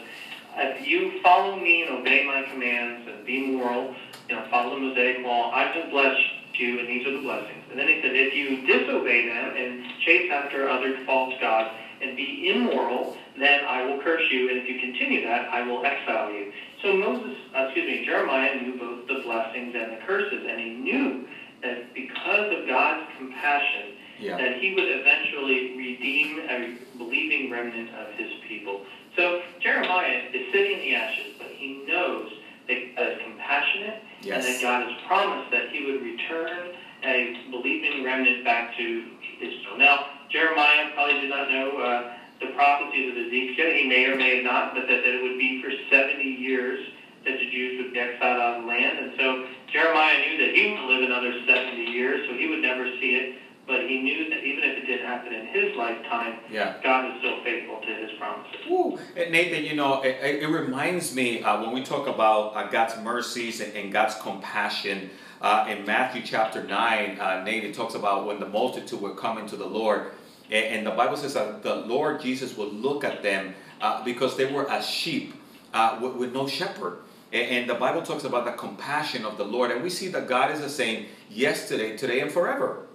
if 0.56 0.88
you 0.88 1.20
follow 1.24 1.56
me 1.60 1.84
and 1.84 1.98
obey 1.98 2.28
my 2.28 2.44
commands 2.52 3.08
and 3.12 3.26
be 3.26 3.48
moral, 3.48 3.96
you 4.30 4.36
know, 4.36 4.46
follow 4.52 4.76
the 4.76 4.82
Mosaic 4.82 5.26
law, 5.26 5.50
I 5.52 5.76
will 5.76 5.90
bless 5.90 6.16
you, 6.54 6.78
and 6.80 6.88
these 6.88 7.08
are 7.08 7.12
the 7.14 7.22
blessings. 7.22 7.64
And 7.72 7.80
then 7.80 7.88
he 7.88 8.00
said, 8.04 8.12
if 8.14 8.36
you 8.36 8.68
disobey 8.68 9.28
them 9.30 9.56
and 9.58 9.84
chase 10.06 10.30
after 10.32 10.70
other 10.70 11.00
false 11.08 11.34
gods 11.42 11.72
and 12.02 12.16
be 12.16 12.52
immoral, 12.54 13.18
then 13.40 13.64
I 13.66 13.84
will 13.84 14.02
curse 14.02 14.24
you, 14.32 14.50
and 14.50 14.60
if 14.60 14.68
you 14.68 14.80
continue 14.80 15.24
that, 15.26 15.52
I 15.52 15.62
will 15.64 15.84
exile 15.86 16.32
you. 16.32 16.52
So 16.82 16.94
Moses, 16.94 17.38
uh, 17.56 17.64
excuse 17.66 17.86
me, 17.88 18.06
Jeremiah 18.06 18.62
knew 18.62 18.78
both 18.78 19.08
the 19.08 19.22
blessings 19.24 19.74
and 19.76 19.92
the 19.94 19.98
curses, 20.06 20.46
and 20.48 20.60
he 20.60 20.70
knew 20.72 21.26
that 21.62 21.94
because 21.94 22.52
of 22.52 22.68
God's 22.68 23.08
compassion, 23.18 23.96
Yeah. 24.20 24.38
that 24.38 24.58
he 24.58 24.74
would 24.76 24.88
eventually 24.88 25.74
redeem 25.76 26.40
a 26.48 26.78
believing 26.98 27.50
remnant 27.50 27.90
of 27.96 28.14
his 28.14 28.30
people. 28.48 28.82
So 29.16 29.42
Jeremiah 29.60 30.22
is 30.32 30.52
sitting 30.52 30.74
in 30.74 30.80
the 30.80 30.96
ashes, 30.96 31.34
but 31.38 31.48
he 31.48 31.80
knows 31.88 32.32
that 32.68 32.96
God 32.96 33.08
is 33.12 33.22
compassionate 33.24 34.00
and 34.36 34.44
that 34.44 34.62
God 34.62 34.90
has 34.90 35.02
promised 35.08 35.52
that 35.52 35.70
he 35.70 35.84
would 35.86 36.02
return 36.02 36.70
a 37.04 37.36
believing 37.52 38.04
remnant 38.04 38.44
back 38.46 38.76
to 38.78 39.04
Israel. 39.42 39.78
Now, 39.78 40.08
Jeremiah 40.30 40.90
probably 40.94 41.20
did 41.22 41.30
not 41.30 41.50
know 41.50 41.78
uh, 41.78 42.14
the 42.40 42.48
prophecies 42.56 43.12
of 43.12 43.18
Ezekiel. 43.18 43.72
He 43.74 43.88
may 43.88 44.06
or 44.06 44.16
may 44.16 44.38
have 44.38 44.46
not, 44.46 44.74
but 44.74 44.88
that, 44.88 45.02
that 45.04 45.14
it 45.16 45.22
would 45.22 45.38
be 45.38 45.62
for 45.62 45.72
70 45.90 46.24
years 46.24 46.80
that 47.26 47.40
the 47.40 47.50
Jews 47.50 47.82
would 47.84 47.94
be 47.94 48.00
exiled 48.00 48.40
out 48.42 48.58
of 48.58 48.62
the 48.64 48.68
land. 48.68 49.00
And 49.00 49.14
so 49.18 49.46
Jeremiah 49.72 50.18
knew 50.28 50.46
that 50.46 50.56
he 50.56 50.72
would 50.72 50.82
live 50.82 51.04
another 51.10 51.34
70 51.48 51.78
years, 51.92 52.28
so 52.28 52.36
he 52.36 52.48
would 52.48 52.60
never 52.62 52.86
see 53.00 53.16
it. 53.16 53.36
But 53.66 53.88
he 53.88 54.02
knew 54.02 54.30
that 54.30 54.44
even 54.44 54.62
if 54.62 54.84
it 54.84 54.86
didn't 54.88 55.06
happen 55.08 55.32
in 55.32 55.48
his 55.48 55.74
lifetime, 55.78 56.36
Yeah. 56.52 56.76
God 56.84 57.06
is 57.14 57.20
still 57.20 57.42
faithful 57.46 57.80
to 57.80 57.88
his 57.96 58.12
promises. 58.20 58.60
Woo. 58.70 59.00
And 59.16 59.32
Nathan, 59.32 59.64
you 59.64 59.74
know, 59.74 60.02
it, 60.02 60.18
it 60.22 60.44
it 60.44 60.48
reminds 60.48 61.16
me 61.16 61.42
uh, 61.42 61.62
when 61.62 61.72
we 61.72 61.82
talk 61.82 62.08
about 62.08 62.58
uh, 62.58 62.68
God's 62.68 62.98
mercies 63.02 63.62
and, 63.62 63.74
and 63.74 63.90
God's 63.90 64.16
compassion 64.16 65.12
uh, 65.42 65.66
in 65.70 65.86
Matthew 65.86 66.24
chapter 66.24 66.62
9, 66.62 67.20
uh, 67.20 67.44
Nathan 67.46 67.72
talks 67.72 67.96
about 67.96 68.26
when 68.28 68.42
the 68.42 68.48
multitude 68.50 69.00
were 69.00 69.16
coming 69.16 69.48
to 69.48 69.56
the 69.56 69.66
Lord. 69.66 70.12
And, 70.52 70.66
and 70.66 70.88
the 70.88 70.92
Bible 70.92 71.18
says 71.18 71.34
that 71.36 71.64
the 71.64 71.76
Lord 71.76 72.22
Jesus 72.22 72.56
would 72.58 72.74
look 72.74 73.04
at 73.04 73.24
them 73.24 73.56
uh, 73.82 74.04
because 74.04 74.38
they 74.38 74.46
were 74.52 74.70
as 74.70 74.86
sheep 74.88 75.34
uh, 75.74 76.00
with, 76.02 76.16
with 76.16 76.34
no 76.34 76.48
shepherd. 76.48 77.00
And, 77.32 77.50
and 77.50 77.70
the 77.70 77.76
Bible 77.76 78.02
talks 78.02 78.24
about 78.24 78.46
the 78.46 78.52
compassion 78.54 79.26
of 79.26 79.38
the 79.38 79.44
Lord. 79.46 79.72
And 79.72 79.82
we 79.84 79.90
see 79.90 80.08
that 80.10 80.28
God 80.28 80.52
is 80.52 80.60
the 80.62 80.70
same 80.70 81.08
yesterday, 81.30 81.98
today, 81.98 82.20
and 82.22 82.32
forever. 82.32 82.86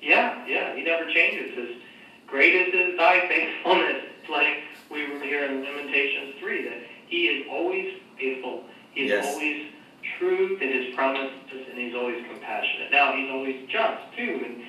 Yeah, 0.00 0.46
yeah, 0.46 0.74
he 0.76 0.82
never 0.84 1.10
changes. 1.10 1.54
His 1.56 1.76
great 2.26 2.54
is 2.54 2.72
his 2.74 2.96
thy 2.98 3.26
faithfulness. 3.28 4.04
Like 4.30 4.58
we 4.90 5.10
were 5.10 5.20
here 5.20 5.46
in 5.46 5.62
Lamentations 5.64 6.34
3, 6.38 6.64
that 6.68 6.82
he 7.06 7.28
is 7.28 7.46
always 7.50 7.94
faithful. 8.18 8.64
He 8.92 9.04
is 9.04 9.10
Yes. 9.12 9.26
always 9.26 9.66
true 10.18 10.58
to 10.58 10.66
his 10.66 10.94
promises, 10.94 11.32
and 11.50 11.78
he's 11.78 11.94
always 11.94 12.22
compassionate. 12.30 12.92
Now, 12.92 13.14
he's 13.16 13.30
always 13.30 13.66
just, 13.70 14.02
too. 14.18 14.42
And 14.44 14.62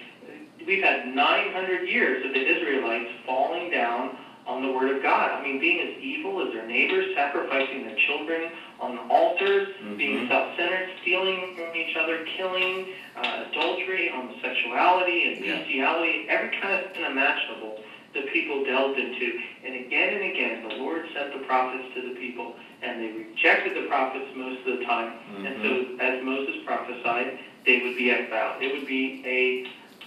we've 0.69 0.79
had 0.79 1.03
900 1.03 1.83
years 1.83 2.23
of 2.23 2.31
the 2.31 2.47
Israelites 2.47 3.07
falling 3.25 3.69
down 3.69 4.11
on 4.45 4.61
the 4.61 4.69
word 4.69 4.88
of 4.88 5.01
God. 5.01 5.31
I 5.31 5.41
mean, 5.41 5.57
being 5.59 5.79
as 5.79 5.89
evil 5.99 6.39
as 6.39 6.51
their 6.51 6.63
neighbors, 6.63 7.05
sacrificing 7.13 7.81
their 7.81 7.95
children 8.05 8.49
on 8.79 8.97
altars, 9.09 9.63
being 9.97 10.15
Mhm. 10.17 10.27
self-centered, 10.27 10.85
stealing 11.01 11.47
from 11.55 11.75
each 11.75 11.95
other, 11.95 12.17
killing, 12.17 12.85
uh, 13.15 13.43
adultery, 13.49 14.05
homosexuality, 14.05 15.25
and 15.25 15.43
Yeah. 15.43 15.55
bestiality, 15.55 16.21
every 16.27 16.47
kind 16.47 16.71
of 16.73 16.79
sin 16.93 17.03
imaginable 17.03 17.75
the 18.13 18.21
people 18.21 18.57
delved 18.57 18.97
into. 18.97 19.33
And 19.63 19.75
again 19.75 20.11
and 20.11 20.23
again, 20.23 20.61
the 20.61 20.75
Lord 20.75 21.03
sent 21.13 21.31
the 21.31 21.38
prophets 21.38 21.83
to 21.93 22.01
the 22.01 22.09
people, 22.11 22.51
and 22.81 22.99
they 22.99 23.09
rejected 23.09 23.73
the 23.73 23.81
prophets 23.81 24.25
most 24.33 24.57
of 24.65 24.77
the 24.77 24.83
time. 24.83 25.11
And 25.45 25.55
so, 25.61 25.81
as 25.99 26.13
Moses 26.21 26.55
prophesied, 26.63 27.29
they 27.65 27.77
would 27.77 27.95
be 27.95 28.09
exiled. 28.09 28.55
It 28.59 28.71
would 28.71 28.85
be 28.85 29.11
a, 29.23 29.57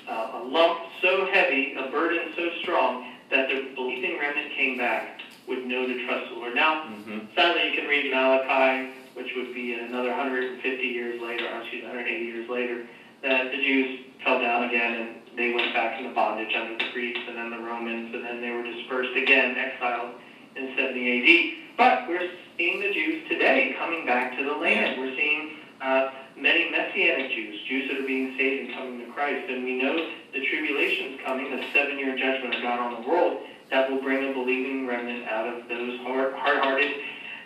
uh, 0.08 0.40
a 0.40 0.44
lump 0.44 0.80
so 1.00 1.26
heavy, 1.26 1.74
a 1.74 1.90
burden 1.90 2.32
so 2.36 2.50
strong, 2.62 3.06
that 3.30 3.48
the 3.48 3.70
believing 3.74 4.18
remnant 4.18 4.52
came 4.56 4.76
back 4.76 5.20
would 5.46 5.66
know 5.66 5.86
to 5.86 6.06
trust 6.06 6.28
the 6.30 6.36
Lord. 6.36 6.54
Now, 6.54 6.84
Mhm. 6.84 7.34
Sadly, 7.34 7.70
you 7.70 7.74
can 7.74 7.88
read 7.88 8.10
Malachi, 8.10 8.88
which 9.14 9.34
would 9.34 9.54
be 9.54 9.72
another 9.72 10.10
150 10.10 10.86
years 10.86 11.20
later, 11.20 11.46
or 11.48 11.60
excuse 11.60 11.82
me, 11.82 11.88
180 11.88 12.24
years 12.26 12.48
later, 12.48 12.86
that 13.22 13.50
the 13.50 13.56
Jews 13.58 14.00
fell 14.22 14.38
down 14.40 14.64
again 14.68 14.94
and 14.94 15.08
they 15.36 15.52
went 15.52 15.72
back 15.72 15.98
into 15.98 16.10
bondage 16.10 16.54
under 16.54 16.76
the 16.76 16.90
Greeks 16.92 17.20
and 17.26 17.36
then 17.36 17.50
the 17.50 17.58
Romans, 17.58 18.14
and 18.14 18.22
then 18.24 18.40
they 18.40 18.50
were 18.50 18.62
dispersed 18.62 19.16
again, 19.16 19.56
exiled 19.56 20.10
in 20.56 20.68
70 20.76 21.08
AD. 21.08 21.54
But 21.76 22.06
we're 22.06 22.28
seeing 22.58 22.80
the 22.80 22.92
Jews 22.92 23.26
today 23.28 23.74
coming 23.78 24.04
back 24.04 24.36
to 24.36 24.44
the 24.44 24.52
land. 24.52 25.00
We're 25.00 25.14
seeing 25.16 25.50
uh, 25.80 26.10
many 26.36 26.70
Messianic 26.70 27.30
Jews, 27.30 27.60
Jews 27.68 27.88
that 27.88 27.98
are 27.98 28.06
being 28.06 28.34
saved 28.36 28.66
and 28.66 28.74
coming 28.74 28.98
to 29.06 29.12
Christ. 29.12 29.50
And 29.50 29.64
we 29.64 29.78
know 29.78 29.96
the 30.32 30.44
tribulation's 30.46 31.20
coming, 31.24 31.50
the 31.50 31.62
seven-year 31.72 32.16
judgment 32.16 32.54
of 32.54 32.62
God 32.62 32.80
on 32.80 33.02
the 33.02 33.08
world, 33.08 33.40
that 33.70 33.90
will 33.90 34.00
bring 34.02 34.28
a 34.28 34.32
believing 34.32 34.86
remnant 34.86 35.26
out 35.26 35.46
of 35.46 35.68
those 35.68 35.98
hard, 36.00 36.32
hard-hearted 36.34 36.92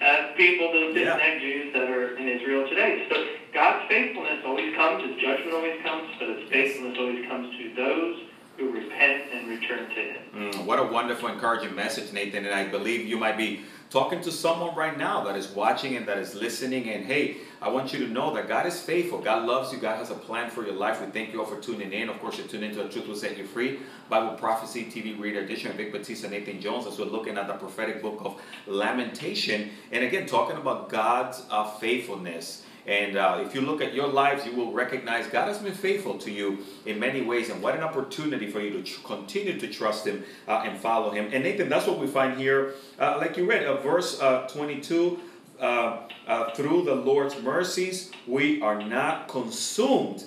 uh, 0.03 0.35
people, 0.37 0.73
those 0.73 0.95
Yeah. 0.97 1.39
Jews 1.39 1.73
that 1.73 1.89
are 1.89 2.17
in 2.17 2.29
Israel 2.29 2.69
today. 2.69 3.07
So 3.09 3.25
God's 3.53 3.89
faithfulness 3.89 4.43
always 4.45 4.75
comes, 4.75 5.03
His 5.05 5.17
judgment 5.21 5.55
always 5.55 5.81
comes, 5.83 6.09
but 6.19 6.29
His 6.39 6.49
faithfulness 6.51 6.97
always 6.99 7.27
comes 7.27 7.57
to 7.57 7.75
those 7.75 8.17
repent 8.65 9.25
and 9.33 9.49
return 9.49 9.89
to 9.89 9.95
Him. 9.95 10.23
Mm, 10.35 10.65
what 10.65 10.79
a 10.79 10.85
wonderful, 10.85 11.29
encouraging 11.29 11.75
message, 11.75 12.13
Nathan. 12.13 12.45
And 12.45 12.55
I 12.55 12.67
believe 12.67 13.07
you 13.07 13.17
might 13.17 13.37
be 13.37 13.63
talking 13.91 14.21
to 14.21 14.33
someone 14.33 14.75
right 14.75 14.99
now 14.99 15.25
that 15.25 15.37
is 15.37 15.49
watching 15.49 15.97
and 15.97 16.07
that 16.07 16.19
is 16.19 16.35
listening. 16.35 16.89
And 16.89 17.05
hey, 17.05 17.39
I 17.63 17.69
want 17.69 17.93
you 17.93 17.99
to 18.01 18.09
know 18.13 18.35
that 18.35 18.49
God 18.49 18.67
is 18.67 18.81
faithful. 18.81 19.19
God 19.19 19.47
loves 19.47 19.73
you. 19.73 19.79
God 19.79 19.97
has 19.97 20.11
a 20.11 20.15
plan 20.15 20.51
for 20.51 20.65
your 20.65 20.75
life. 20.75 21.01
We 21.01 21.07
thank 21.07 21.33
you 21.33 21.41
all 21.41 21.47
for 21.47 21.61
tuning 21.61 21.93
in. 21.93 22.09
Of 22.09 22.19
course, 22.21 22.39
you're 22.39 22.47
tuning 22.47 22.71
into 22.71 22.83
The 22.83 22.89
Truth 22.89 23.09
Will 23.09 23.17
Set 23.17 23.39
You 23.39 23.47
Free, 23.47 23.79
Bible 24.09 24.37
Prophecy 24.37 24.85
TV 24.85 25.19
Radio 25.19 25.43
Edition 25.43 25.77
Vic 25.77 25.93
Batista, 25.93 26.29
Nathan 26.29 26.61
Jones, 26.61 26.87
as 26.87 26.99
we're 26.99 27.07
looking 27.07 27.39
at 27.39 27.47
the 27.47 27.55
prophetic 27.55 28.03
book 28.03 28.21
of 28.25 28.41
Lamentation. 28.67 29.71
And 29.93 30.05
again, 30.05 30.27
talking 30.27 30.57
about 30.57 30.89
God's 30.89 31.43
uh, 31.51 31.65
faithfulness. 31.65 32.63
And 32.87 33.17
uh, 33.17 33.43
if 33.45 33.55
you 33.55 33.63
look 33.63 33.81
at 33.81 33.95
your 33.95 34.07
lives, 34.07 34.47
you 34.47 34.55
will 34.55 34.73
recognize 34.73 35.27
God 35.27 35.49
has 35.49 35.59
been 35.59 35.75
faithful 35.75 36.19
to 36.19 36.31
you 36.31 36.59
in 36.85 37.01
many 37.01 37.21
ways. 37.23 37.51
And 37.51 37.61
what 37.61 37.75
an 37.75 37.83
opportunity 37.83 38.49
for 38.49 38.61
you 38.61 38.81
to 38.81 39.01
continue 39.03 39.59
to 39.59 39.69
trust 39.69 40.07
Him 40.07 40.25
uh, 40.47 40.63
and 40.65 40.79
follow 40.79 41.11
Him. 41.11 41.31
And 41.33 41.43
Nathan, 41.43 41.69
that's 41.69 41.87
what 41.87 41.99
we 41.99 42.07
find 42.07 42.39
here. 42.39 42.75
Uh, 42.99 43.19
like 43.19 43.37
you 43.37 43.45
read, 43.45 43.65
verse 43.83 44.21
uh, 44.21 44.47
22 44.49 45.19
uh, 45.61 45.99
uh, 46.29 46.51
through 46.55 46.85
the 46.85 46.95
Lord's 46.95 47.41
mercies, 47.43 48.13
we 48.27 48.63
are 48.63 48.81
not 48.81 49.27
consumed 49.27 50.25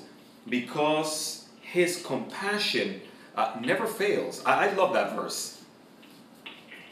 because 0.49 1.47
His 1.61 2.03
compassion 2.03 3.01
never 3.61 3.87
fails. 3.87 4.43
I, 4.45 4.67
I 4.67 4.73
love 4.73 4.93
that 4.93 5.15
verse. 5.15 5.59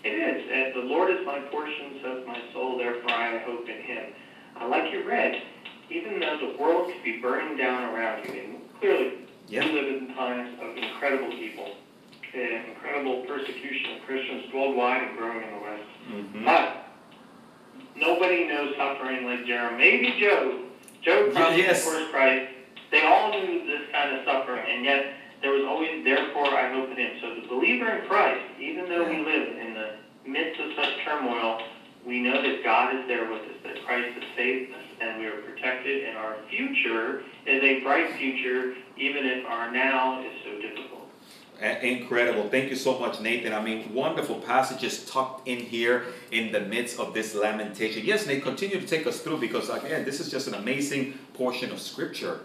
It 0.03 0.09
is. 0.09 0.49
And 0.49 0.73
the 0.73 0.87
Lord 0.87 1.11
is 1.11 1.25
my 1.25 1.39
portion, 1.51 1.99
says 2.01 2.25
my 2.25 2.39
soul, 2.53 2.77
therefore 2.77 3.11
I 3.11 3.39
hope 3.39 3.67
in 3.67 3.81
him. 3.81 4.13
Uh, 4.59 4.67
like 4.69 4.91
you 4.91 5.07
read, 5.07 5.41
even 5.89 6.19
though 6.19 6.37
the 6.37 6.57
world 6.57 6.91
could 6.91 7.03
be 7.03 7.19
burning 7.19 7.57
down 7.57 7.93
around 7.93 8.25
you, 8.25 8.33
and 8.41 8.79
clearly 8.79 9.11
Yeah. 9.47 9.65
we 9.65 9.71
live 9.71 9.87
in 10.01 10.13
times 10.15 10.49
of 10.61 10.77
incredible 10.77 11.33
evil 11.33 11.75
and 12.33 12.65
incredible 12.67 13.21
persecution 13.27 13.97
of 13.97 14.05
Christians 14.05 14.51
worldwide 14.53 15.01
and 15.03 15.17
growing 15.17 15.41
in 15.43 15.49
the 15.53 15.59
West. 15.59 15.83
Mhm. 16.11 16.45
But 16.45 16.87
nobody 17.95 18.43
knows 18.45 18.75
suffering 18.75 19.25
like 19.25 19.45
Jeremiah. 19.45 19.77
Maybe 19.77 20.11
Job. 20.19 20.59
Job 21.01 21.33
probably 21.33 21.61
Yes. 21.61 21.85
before 21.85 22.05
Christ. 22.09 22.51
They 22.91 23.01
all 23.03 23.31
knew 23.31 23.65
this 23.65 23.89
kind 23.91 24.15
of 24.17 24.25
suffering, 24.25 24.65
and 24.69 24.85
yet 24.85 25.13
there 25.41 25.51
was 25.51 25.63
always, 25.63 26.03
therefore, 26.03 26.47
I 26.47 26.69
hope 26.69 26.91
in 26.91 26.97
him. 26.97 27.11
So 27.21 27.33
the 27.35 27.47
believer 27.47 27.89
in 27.89 28.07
Christ, 28.07 28.41
even 28.59 28.89
though 28.89 29.03
we 29.03 29.17
live 29.17 29.57
in 29.57 29.73
the 29.73 29.89
midst 30.25 30.59
of 30.59 30.73
such 30.73 30.97
turmoil, 31.03 31.61
we 32.07 32.21
know 32.21 32.41
that 32.41 32.63
God 32.63 32.95
is 32.95 33.05
there 33.07 33.29
with 33.29 33.41
us, 33.41 33.57
that 33.65 33.85
Christ 33.85 34.13
has 34.13 34.23
saved 34.35 34.73
us, 34.73 34.83
and 35.01 35.19
we 35.19 35.25
are 35.27 35.41
protected, 35.41 36.05
and 36.05 36.17
our 36.17 36.37
future 36.49 37.23
is 37.45 37.61
a 37.61 37.81
bright 37.81 38.15
future, 38.17 38.75
even 38.97 39.25
if 39.25 39.45
our 39.45 39.69
now 39.69 40.21
is 40.21 40.31
so 40.43 40.61
difficult. 40.61 40.93
Incredible. 41.59 42.47
Thank 42.49 42.69
you 42.69 42.75
so 42.75 42.99
much, 42.99 43.19
Nathan. 43.19 43.51
I 43.51 43.61
mean, 43.61 43.93
wonderful 43.93 44.35
passages 44.35 45.05
tucked 45.05 45.47
in 45.47 45.57
here 45.57 46.05
in 46.31 46.51
the 46.51 46.61
midst 46.61 46.99
of 46.99 47.13
this 47.13 47.33
lamentation. 47.35 48.05
Yes, 48.05 48.27
Nate, 48.27 48.43
continue 48.43 48.79
to 48.79 48.87
take 48.87 49.07
us 49.07 49.19
through 49.21 49.39
because, 49.39 49.69
again, 49.69 50.05
this 50.05 50.19
is 50.19 50.29
just 50.29 50.47
an 50.47 50.53
amazing 50.53 51.17
portion 51.33 51.71
of 51.71 51.81
Scripture. 51.81 52.41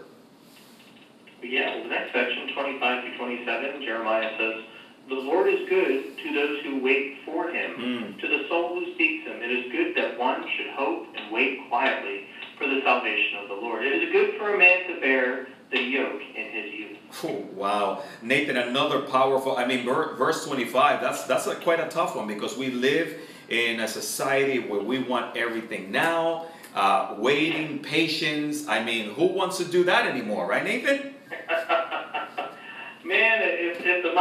Yeah, 1.43 1.83
the 1.83 1.89
next 1.89 2.11
section, 2.11 2.53
25 2.53 3.03
to 3.03 3.17
27, 3.17 3.81
Jeremiah 3.83 4.31
says, 4.37 4.63
The 5.09 5.15
Lord 5.15 5.47
is 5.47 5.67
good 5.67 6.17
to 6.17 6.33
those 6.33 6.63
who 6.63 6.79
wait 6.83 7.17
for 7.25 7.49
him, 7.49 7.71
Mm. 7.77 8.19
to 8.21 8.27
the 8.27 8.47
soul 8.47 8.79
who 8.79 8.85
seeks 8.97 9.25
him. 9.27 9.41
It 9.41 9.51
is 9.51 9.71
good 9.71 9.95
that 9.97 10.17
one 10.17 10.45
should 10.55 10.69
hope 10.71 11.07
and 11.15 11.31
wait 11.31 11.59
quietly. 11.69 12.27
for 12.57 12.67
the 12.67 12.81
salvation 12.83 13.39
of 13.39 13.47
the 13.49 13.55
Lord. 13.55 13.83
It 13.83 14.03
is 14.03 14.11
good 14.11 14.35
for 14.37 14.53
a 14.53 14.57
man 14.57 14.87
to 14.87 15.01
bear 15.01 15.47
the 15.71 15.81
yoke 15.81 16.21
in 16.35 16.45
his 16.51 16.71
youth. 16.71 16.97
Oh, 17.23 17.43
wow, 17.55 18.03
Nathan, 18.21 18.55
another 18.57 19.01
powerful. 19.01 19.57
I 19.57 19.65
mean, 19.65 19.83
verse 19.83 20.45
25. 20.45 21.01
That's 21.01 21.23
that's 21.23 21.47
a, 21.47 21.55
quite 21.55 21.79
a 21.79 21.87
tough 21.89 22.15
one 22.15 22.27
because 22.27 22.55
we 22.55 22.69
live 22.69 23.19
in 23.49 23.79
a 23.79 23.87
society 23.87 24.59
where 24.59 24.81
we 24.81 24.99
want 24.99 25.35
everything 25.35 25.91
now, 25.91 26.45
uh, 26.75 27.15
waiting, 27.17 27.79
patience. 27.79 28.67
I 28.67 28.83
mean, 28.83 29.09
who 29.15 29.25
wants 29.25 29.57
to 29.57 29.65
do 29.65 29.83
that 29.85 30.05
anymore, 30.05 30.45
right, 30.47 30.63
Nathan? 30.63 31.15
Man, 33.03 33.41
if, 33.43 33.81
if 33.85 34.03
the 34.03 34.11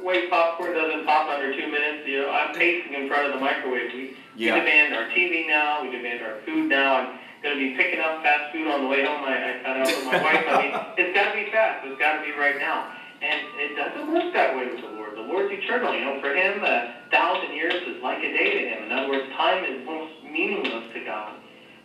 microwave 0.00 0.30
popcorn 0.30 0.74
doesn't 0.74 1.04
pop 1.04 1.28
under 1.28 1.52
two 1.52 1.70
minutes, 1.70 2.06
you 2.06 2.22
know, 2.22 2.30
I'm 2.30 2.54
pacing 2.54 2.94
in 2.94 3.08
front 3.08 3.26
of 3.26 3.34
the 3.34 3.40
microwave. 3.40 3.92
We, 3.92 4.16
yeah. 4.36 4.54
we 4.54 4.60
demand 4.60 4.94
our 4.94 5.08
TV 5.10 5.46
now. 5.46 5.82
We 5.82 5.90
demand 5.90 6.22
our 6.22 6.40
food 6.46 6.68
now. 6.68 6.96
I'm 6.96 7.18
going 7.42 7.58
to 7.58 7.60
be 7.60 7.76
picking 7.76 8.00
up 8.00 8.22
fast 8.22 8.52
food 8.52 8.66
on 8.66 8.82
the 8.82 8.88
way 8.88 9.04
home. 9.04 9.24
I, 9.24 9.36
I 9.36 9.62
cut 9.62 9.76
out 9.76 9.86
with 9.86 10.04
my 10.06 10.22
wife. 10.22 10.44
I 10.48 10.62
mean, 10.62 10.72
it's 10.98 11.14
got 11.14 11.32
to 11.32 11.44
be 11.44 11.50
fast. 11.50 11.86
It's 11.86 11.98
got 11.98 12.20
to 12.20 12.24
be 12.24 12.32
right 12.38 12.56
now. 12.58 12.92
And 13.20 13.40
it 13.56 13.76
doesn't 13.76 14.12
work 14.12 14.32
that 14.32 14.56
way 14.56 14.66
with 14.66 14.80
the 14.80 14.90
Lord. 14.96 15.16
The 15.16 15.20
Lord's 15.20 15.52
eternal. 15.52 15.94
You 15.94 16.04
know, 16.04 16.20
for 16.20 16.34
Him, 16.34 16.64
a 16.64 17.04
thousand 17.10 17.54
years 17.54 17.74
is 17.86 18.02
like 18.02 18.18
a 18.18 18.32
day 18.32 18.50
to 18.56 18.68
Him. 18.68 18.84
In 18.84 18.92
other 18.92 19.10
words, 19.10 19.28
time 19.36 19.64
is 19.64 19.86
almost 19.86 20.24
meaningless 20.24 20.88
to 20.94 21.04
God. 21.04 21.36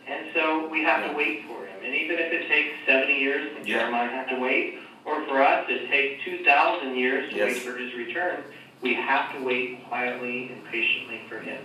And 0.08 0.26
so 0.32 0.68
we 0.68 0.82
have 0.84 1.04
to 1.10 1.16
wait 1.16 1.44
for 1.46 1.66
Him. 1.66 1.76
And 1.84 1.94
even 1.94 2.16
if 2.18 2.32
it 2.32 2.48
takes 2.48 2.72
70 2.86 3.12
years, 3.12 3.52
yeah. 3.64 3.80
Jeremiah 3.80 4.08
had 4.08 4.28
to 4.34 4.40
wait, 4.40 4.78
or 5.06 5.24
for 5.26 5.42
us 5.42 5.64
it 5.68 5.88
takes 5.88 6.24
2,000 6.24 6.96
years 6.96 7.30
to 7.30 7.36
yes. 7.36 7.54
wait 7.54 7.62
for 7.62 7.78
His 7.78 7.94
return, 7.94 8.42
we 8.82 8.94
have 8.94 9.34
to 9.36 9.42
wait 9.42 9.86
quietly 9.88 10.52
and 10.52 10.64
patiently 10.66 11.22
for 11.28 11.38
Him. 11.38 11.62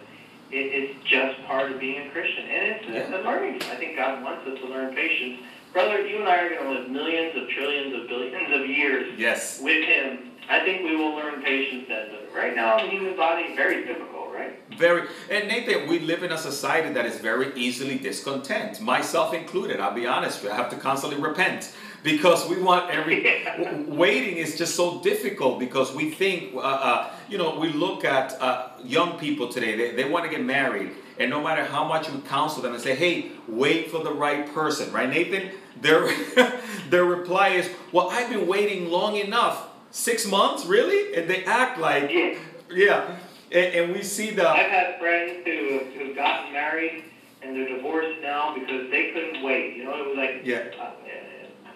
It, 0.51 0.57
it's 0.57 1.03
just 1.03 1.43
part 1.45 1.71
of 1.71 1.79
being 1.79 2.07
a 2.07 2.11
Christian. 2.11 2.45
And 2.45 2.67
it's 2.75 2.87
yeah. 2.87 3.17
a 3.17 3.23
learning. 3.23 3.61
I 3.63 3.75
think 3.75 3.97
God 3.97 4.23
wants 4.23 4.47
us 4.47 4.59
to 4.59 4.67
learn 4.67 4.93
patience 4.93 5.41
Brother, 5.73 6.05
you 6.05 6.19
and 6.19 6.27
I 6.27 6.37
are 6.41 6.49
going 6.49 6.63
to 6.63 6.81
live 6.81 6.89
millions 6.89 7.35
of 7.37 7.47
trillions 7.47 7.95
of 7.95 8.09
billions 8.09 8.53
of 8.53 8.69
years 8.69 9.17
yes. 9.17 9.61
with 9.61 9.85
Him. 9.85 10.31
I 10.49 10.59
think 10.65 10.83
we 10.83 10.97
will 10.97 11.15
learn 11.15 11.41
patience 11.41 11.85
then. 11.87 12.09
But 12.11 12.37
right 12.37 12.53
now 12.53 12.79
in 12.79 12.85
the 12.85 12.91
human 12.91 13.15
body, 13.15 13.55
very 13.55 13.85
difficult, 13.85 14.33
right? 14.33 14.59
Very. 14.77 15.07
And 15.29 15.47
Nathan, 15.47 15.87
we 15.87 15.99
live 15.99 16.23
in 16.23 16.31
a 16.33 16.37
society 16.37 16.91
that 16.93 17.05
is 17.05 17.19
very 17.19 17.53
easily 17.55 17.97
discontent, 17.97 18.81
myself 18.81 19.33
included. 19.33 19.79
I'll 19.79 19.93
be 19.93 20.05
honest 20.05 20.41
with 20.41 20.51
you. 20.51 20.57
I 20.57 20.61
have 20.61 20.69
to 20.71 20.77
constantly 20.77 21.21
repent 21.21 21.73
because 22.03 22.49
we 22.49 22.61
want 22.61 22.89
every 22.97 23.23
yeah. 23.23 23.81
waiting 23.87 24.37
is 24.37 24.57
just 24.57 24.75
so 24.75 25.01
difficult 25.01 25.59
because 25.59 25.93
we 25.93 26.11
think 26.11 26.55
uh, 26.55 26.59
uh, 26.59 27.11
you 27.29 27.37
know 27.37 27.57
we 27.57 27.69
look 27.69 28.05
at 28.05 28.39
uh, 28.41 28.69
young 28.83 29.17
people 29.19 29.47
today 29.47 29.75
they, 29.75 29.95
they 29.95 30.09
want 30.09 30.25
to 30.25 30.29
get 30.29 30.43
married 30.43 30.91
and 31.19 31.29
no 31.29 31.41
matter 31.41 31.63
how 31.63 31.87
much 31.87 32.09
we 32.09 32.19
counsel 32.21 32.61
them 32.61 32.73
and 32.73 32.81
say 32.81 32.95
hey 32.95 33.31
wait 33.47 33.91
for 33.91 34.03
the 34.03 34.13
right 34.13 34.51
person 34.53 34.91
right 34.91 35.09
nathan 35.09 35.51
their 35.79 36.11
their 36.89 37.05
reply 37.05 37.49
is 37.49 37.69
well 37.91 38.09
i've 38.11 38.29
been 38.29 38.47
waiting 38.47 38.89
long 38.89 39.15
enough 39.15 39.69
six 39.91 40.25
months 40.25 40.65
really 40.65 41.15
and 41.15 41.29
they 41.29 41.43
act 41.45 41.79
like 41.79 42.09
yeah, 42.11 42.35
yeah. 42.71 43.17
And, 43.51 43.75
and 43.75 43.93
we 43.93 44.03
see 44.03 44.31
the 44.31 44.47
i've 44.47 44.69
had 44.69 44.99
friends 44.99 45.41
who 45.45 45.79
who've 45.93 46.15
gotten 46.15 46.53
married 46.53 47.03
and 47.43 47.55
they're 47.55 47.75
divorced 47.75 48.21
now 48.21 48.53
because 48.53 48.89
they 48.89 49.11
couldn't 49.11 49.43
wait 49.43 49.75
you 49.75 49.83
know 49.83 50.01
it 50.01 50.07
was 50.07 50.17
like 50.17 50.41
yeah 50.43 50.63
uh, 50.79 50.91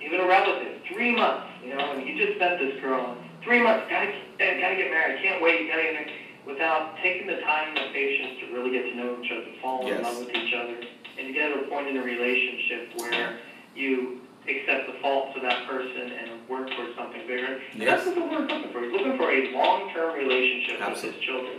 even 0.04 0.20
a 0.20 0.28
relative, 0.28 0.82
three 0.92 1.16
months, 1.16 1.48
you 1.64 1.76
know, 1.76 1.92
and 1.92 2.08
you 2.08 2.16
just 2.16 2.40
met 2.40 2.60
this 2.60 2.80
girl, 2.82 3.18
three 3.44 3.62
months, 3.62 3.86
gotta, 3.90 4.12
gotta 4.38 4.76
get 4.76 4.92
married, 4.92 5.22
can't 5.22 5.42
wait, 5.42 5.68
gotta 5.70 5.84
get 5.84 5.94
married, 5.94 6.12
without 6.46 6.96
taking 7.02 7.28
the 7.28 7.42
time 7.42 7.76
and 7.76 7.90
the 7.90 7.94
patience 7.94 8.40
to 8.40 8.54
really 8.54 8.72
get 8.72 8.84
to 8.84 8.96
know 8.96 9.18
each 9.22 9.32
other, 9.32 9.46
fall 9.62 9.84
yes. 9.86 9.98
in 9.98 10.04
love 10.04 10.18
with 10.20 10.36
each 10.36 10.54
other, 10.54 10.78
and 11.18 11.28
to 11.28 11.34
get 11.34 11.54
to 11.54 11.66
a 11.66 11.68
point 11.68 11.88
in 11.88 11.98
a 11.98 12.04
relationship 12.04 12.90
where 12.98 13.40
you 13.76 14.22
accept 14.48 14.86
the 14.88 15.00
faults 15.02 15.36
of 15.36 15.42
that 15.42 15.68
person 15.68 16.12
and 16.12 16.48
work 16.48 16.70
towards 16.78 16.96
something 16.96 17.26
bigger. 17.28 17.60
Yes. 17.76 18.06
that's 18.06 18.16
what 18.16 18.30
we're 18.30 18.46
looking 18.46 18.72
for. 18.72 18.82
We're 18.82 18.92
looking 18.92 19.18
for 19.18 19.32
a 19.32 19.52
long-term 19.52 20.14
relationship 20.16 20.82
Absolutely. 20.82 21.10
with 21.10 21.16
his 21.16 21.26
children. 21.26 21.58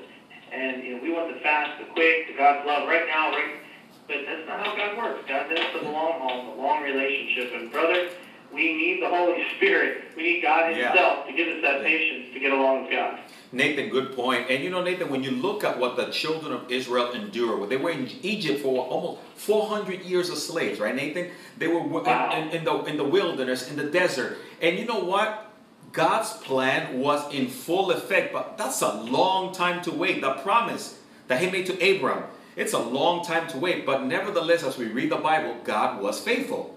And 0.52 0.84
you 0.84 0.96
know, 0.96 1.02
we 1.02 1.10
want 1.10 1.34
the 1.34 1.40
fast, 1.40 1.78
the 1.80 1.90
quick, 1.92 2.28
the 2.28 2.34
God's 2.38 2.66
love 2.66 2.86
right 2.86 3.06
now, 3.08 3.30
right? 3.30 3.58
But 4.06 4.22
that's 4.24 4.46
not 4.46 4.64
how 4.64 4.76
God 4.76 4.96
works. 4.96 5.24
God 5.26 5.50
does 5.50 5.66
for 5.72 5.84
the 5.84 5.90
long 5.90 6.20
haul, 6.20 6.54
the 6.54 6.62
long 6.62 6.82
relationship. 6.84 7.52
And 7.54 7.72
brother, 7.72 8.08
we 8.52 8.74
need 8.74 9.02
the 9.02 9.08
Holy 9.08 9.44
Spirit. 9.56 10.04
We 10.16 10.22
need 10.22 10.42
God 10.42 10.72
Himself 10.72 11.24
yeah. 11.24 11.30
to 11.30 11.36
give 11.36 11.48
us 11.48 11.62
that 11.62 11.82
patience 11.82 12.32
to 12.32 12.40
get 12.40 12.52
along 12.52 12.82
with 12.82 12.92
God. 12.92 13.18
Nathan, 13.52 13.88
good 13.90 14.14
point. 14.14 14.50
And 14.50 14.62
you 14.62 14.70
know, 14.70 14.82
Nathan, 14.82 15.10
when 15.10 15.22
you 15.22 15.30
look 15.30 15.64
at 15.64 15.78
what 15.78 15.96
the 15.96 16.06
children 16.06 16.52
of 16.52 16.70
Israel 16.70 17.12
endured, 17.12 17.68
they 17.68 17.76
were 17.76 17.90
in 17.90 18.08
Egypt 18.22 18.60
for 18.60 18.84
almost 18.84 19.20
400 19.36 20.02
years 20.02 20.30
of 20.30 20.38
slaves, 20.38 20.80
right, 20.80 20.94
Nathan? 20.94 21.30
They 21.58 21.68
were 21.68 21.80
wow. 21.80 22.32
in, 22.36 22.48
in, 22.50 22.64
the, 22.64 22.84
in 22.84 22.96
the 22.96 23.04
wilderness, 23.04 23.70
in 23.70 23.76
the 23.76 23.84
desert. 23.84 24.38
And 24.60 24.78
you 24.78 24.84
know 24.84 25.00
what? 25.00 25.50
God's 25.92 26.32
plan 26.32 26.98
was 27.00 27.32
in 27.32 27.48
full 27.48 27.90
effect, 27.90 28.32
but 28.32 28.58
that's 28.58 28.82
a 28.82 28.92
long 29.02 29.54
time 29.54 29.82
to 29.82 29.92
wait. 29.92 30.20
The 30.20 30.32
promise 30.34 30.98
that 31.28 31.40
He 31.40 31.50
made 31.50 31.66
to 31.66 31.74
Abram, 31.74 32.24
it's 32.56 32.72
a 32.72 32.78
long 32.78 33.24
time 33.24 33.48
to 33.48 33.58
wait. 33.58 33.86
But 33.86 34.04
nevertheless, 34.04 34.62
as 34.62 34.76
we 34.76 34.86
read 34.86 35.10
the 35.10 35.16
Bible, 35.16 35.56
God 35.64 36.02
was 36.02 36.20
faithful. 36.20 36.75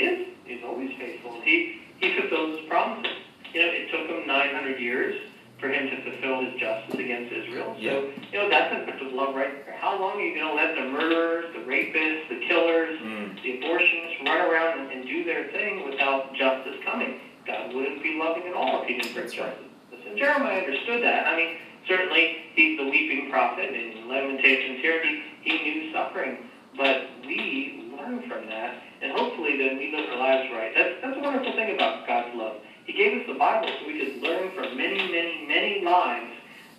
Is. 0.00 0.28
He's 0.44 0.62
always 0.64 0.90
faithful. 0.98 1.40
He, 1.42 1.80
he 1.98 2.18
fulfills 2.20 2.58
his 2.58 2.68
promises. 2.68 3.12
You 3.52 3.62
know, 3.62 3.68
it 3.72 3.90
took 3.90 4.10
him 4.10 4.26
900 4.26 4.80
years 4.80 5.14
for 5.60 5.68
him 5.68 5.88
to 5.88 5.96
fulfill 6.02 6.44
his 6.44 6.60
justice 6.60 6.94
against 6.98 7.32
Israel. 7.32 7.74
So, 7.78 7.80
you 7.80 8.38
know, 8.38 8.50
that's 8.50 8.74
an 8.74 8.88
act 8.88 9.00
of 9.00 9.12
love 9.12 9.34
right 9.34 9.64
there. 9.64 9.76
How 9.78 9.98
long 9.98 10.18
are 10.18 10.20
you 10.20 10.34
going 10.34 10.50
to 10.50 10.54
let 10.54 10.74
the 10.74 10.90
murderers, 10.90 11.54
the 11.54 11.62
rapists, 11.62 12.28
the 12.28 12.40
killers, 12.46 12.98
mm. 13.00 13.42
the 13.42 13.60
abortionists 13.62 14.26
run 14.26 14.50
around 14.50 14.80
and, 14.80 14.90
and, 14.92 15.06
do 15.06 15.24
their 15.24 15.48
thing 15.52 15.88
without 15.88 16.34
justice 16.34 16.76
coming? 16.84 17.20
God 17.46 17.74
wouldn't 17.74 18.02
be 18.02 18.18
loving 18.18 18.44
at 18.48 18.54
all 18.54 18.82
if 18.82 18.88
he 18.88 18.98
didn't 18.98 19.14
bring 19.14 19.30
justice. 19.30 19.70
Listen, 19.92 20.18
Jeremiah 20.18 20.60
understood 20.60 21.02
that. 21.02 21.26
I 21.26 21.36
mean, 21.36 21.56
certainly 21.86 22.36
he's 22.54 22.78
the 22.78 22.84
weeping 22.84 23.30
prophet 23.30 23.72
in 23.72 24.08
Lamentations 24.08 24.80
here. 24.80 25.02
He, 25.02 25.22
he 25.42 25.62
knew 25.62 25.92
suffering. 25.92 26.38
But 26.76 27.06
we 27.24 27.83
learn 27.96 28.28
from 28.28 28.46
that 28.46 28.82
and 29.02 29.12
hopefully 29.12 29.58
then 29.58 29.76
we 29.78 29.94
live 29.94 30.08
our 30.10 30.18
lives 30.18 30.50
right. 30.52 30.72
That's, 30.74 30.94
that's 31.02 31.16
a 31.16 31.20
wonderful 31.20 31.52
thing 31.52 31.74
about 31.74 32.06
God's 32.06 32.34
love. 32.36 32.56
He 32.86 32.92
gave 32.92 33.20
us 33.20 33.26
the 33.26 33.34
Bible 33.34 33.68
so 33.80 33.86
we 33.86 33.98
could 33.98 34.22
learn 34.22 34.50
from 34.52 34.76
many, 34.76 34.96
many, 34.96 35.44
many 35.46 35.84
lives 35.84 36.32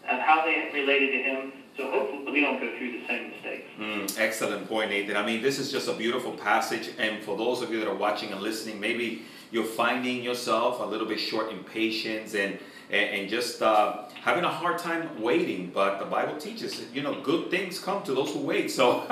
of 0.10 0.20
how 0.20 0.46
they 0.46 0.70
related 0.74 1.12
to 1.12 1.18
Him. 1.24 1.54
So 1.78 1.92
hopefully 1.92 2.32
we 2.32 2.42
don't 2.42 2.60
go 2.60 2.78
through 2.78 2.92
the 2.94 3.08
same 3.08 3.32
mistakes. 3.32 3.68
Mm, 3.80 4.20
excellent 4.20 4.70
point, 4.70 4.92
Nathan. 4.92 5.18
I 5.18 5.26
mean, 5.26 5.42
this 5.42 5.60
is 5.60 5.72
just 5.72 5.88
a 5.88 5.94
beautiful 5.94 6.32
passage. 6.32 6.92
And 6.98 7.24
for 7.24 7.38
those 7.38 7.62
of 7.62 7.72
you 7.72 7.80
that 7.80 7.88
are 7.88 7.96
watching 7.96 8.32
and 8.32 8.42
listening, 8.42 8.80
maybe 8.80 9.24
you're 9.52 9.66
finding 9.66 10.24
yourself 10.24 10.80
a 10.80 10.86
little 10.86 11.08
bit 11.08 11.20
short 11.20 11.52
in 11.52 11.64
patience 11.64 12.34
and 12.34 12.60
and, 12.90 13.10
and 13.22 13.30
just 13.30 13.62
uh, 13.62 14.04
having 14.22 14.44
a 14.44 14.50
hard 14.50 14.78
time 14.78 15.22
waiting. 15.22 15.72
But 15.74 16.00
the 16.00 16.06
Bible 16.06 16.38
teaches, 16.38 16.84
you 16.94 17.02
know, 17.02 17.22
good 17.22 17.50
things 17.52 17.80
come 17.80 18.04
to 18.04 18.14
those 18.14 18.32
who 18.32 18.40
wait. 18.40 18.72
So 18.72 19.06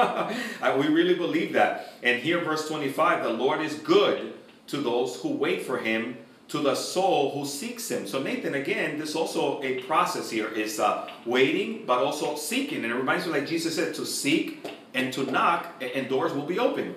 we 0.78 0.88
really 0.88 1.16
believe 1.16 1.54
that. 1.54 1.94
And 2.04 2.22
here, 2.22 2.40
verse 2.44 2.68
25, 2.68 3.24
the 3.24 3.30
Lord 3.30 3.62
is 3.62 3.76
good 3.76 4.34
to 4.68 4.78
those 4.78 5.18
who 5.18 5.30
wait 5.30 5.64
for 5.64 5.78
him, 5.78 6.18
to 6.50 6.60
the 6.60 6.76
soul 6.76 7.32
who 7.32 7.46
seeks 7.46 7.90
him. 7.90 8.08
So, 8.08 8.22
Nathan, 8.22 8.56
again, 8.56 9.00
this 9.00 9.16
also 9.16 9.62
a 9.64 9.82
process 9.84 10.30
here 10.30 10.50
is 10.50 10.80
uh, 10.80 11.10
waiting, 11.26 11.86
but 11.86 12.00
also 12.00 12.36
seeking. 12.36 12.84
And 12.84 12.94
it 12.94 12.96
reminds 12.96 13.26
me, 13.26 13.32
like 13.32 13.48
Jesus 13.48 13.76
said, 13.76 13.94
to 13.96 14.06
seek 14.06 14.66
and 14.94 15.12
to 15.14 15.24
knock, 15.32 15.68
and 15.82 16.08
doors 16.08 16.34
will 16.34 16.46
be 16.46 16.60
open. 16.60 16.96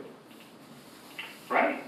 Right. 1.49 1.83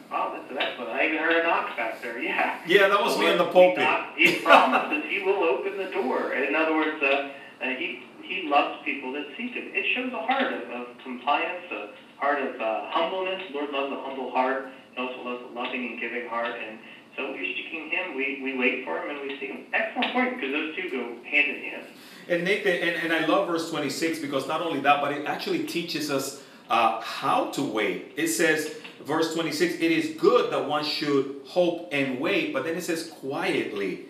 That's 0.48 0.60
an 0.60 0.68
excellent. 0.68 0.90
I 0.90 1.06
even 1.06 1.18
heard 1.18 1.36
a 1.36 1.46
knock 1.46 1.76
back 1.76 2.02
there. 2.02 2.18
Yeah. 2.28 2.58
Yeah, 2.66 2.88
that 2.88 3.00
was 3.00 3.18
me 3.18 3.30
in 3.30 3.38
the 3.38 3.46
pulpit. 3.46 3.86
He, 4.16 4.32
he 4.32 4.40
promises 4.40 5.04
he 5.08 5.22
will 5.22 5.42
open 5.44 5.76
the 5.76 5.90
door. 5.90 6.32
In 6.32 6.54
other 6.54 6.74
words, 6.74 7.02
uh, 7.02 7.30
uh, 7.62 7.64
he 7.78 8.02
he 8.22 8.48
loves 8.48 8.82
people 8.84 9.12
that 9.12 9.26
seek 9.36 9.52
him. 9.54 9.70
It 9.72 9.86
shows 9.94 10.12
a 10.12 10.20
heart 10.26 10.52
of, 10.52 10.70
of 10.70 10.86
compliance, 11.02 11.64
a 11.72 11.88
heart 12.20 12.42
of 12.42 12.60
uh, 12.60 12.90
humbleness. 12.90 13.42
Lord 13.54 13.70
loves 13.70 13.92
a 13.92 14.00
humble 14.02 14.30
heart. 14.30 14.68
He 14.94 15.00
also 15.00 15.22
loves 15.22 15.42
a 15.50 15.54
loving 15.54 15.86
and 15.92 16.00
giving 16.00 16.28
heart. 16.28 16.54
And 16.60 16.78
so 17.16 17.30
we're 17.32 17.44
seeking 17.44 17.90
him. 17.90 18.16
We, 18.16 18.40
we 18.42 18.58
wait 18.58 18.84
for 18.84 18.98
him 19.00 19.16
and 19.16 19.20
we 19.22 19.38
seek 19.40 19.50
him. 19.50 19.64
Excellent 19.72 20.12
point 20.12 20.34
because 20.36 20.52
those 20.52 20.76
two 20.76 20.90
go 20.90 21.24
hand 21.24 21.56
in 21.56 21.62
hand. 21.62 21.86
And 22.28 22.44
Nathan, 22.44 22.74
and, 22.74 23.02
and 23.04 23.12
I 23.12 23.26
love 23.26 23.48
verse 23.48 23.70
26 23.70 24.18
because 24.18 24.46
not 24.46 24.60
only 24.60 24.80
that, 24.80 25.00
but 25.00 25.12
it 25.12 25.24
actually 25.26 25.64
teaches 25.64 26.10
us 26.10 26.42
uh, 26.68 27.00
how 27.00 27.46
to 27.52 27.62
wait. 27.62 28.12
It 28.16 28.28
says, 28.28 28.76
verse 29.04 29.34
26, 29.34 29.74
it 29.74 29.82
is 29.82 30.20
good 30.20 30.52
that 30.52 30.68
one 30.68 30.84
should 30.84 31.40
hope 31.46 31.88
and 31.92 32.20
wait, 32.20 32.52
but 32.52 32.64
then 32.64 32.76
it 32.76 32.82
says 32.82 33.10
quietly. 33.20 34.06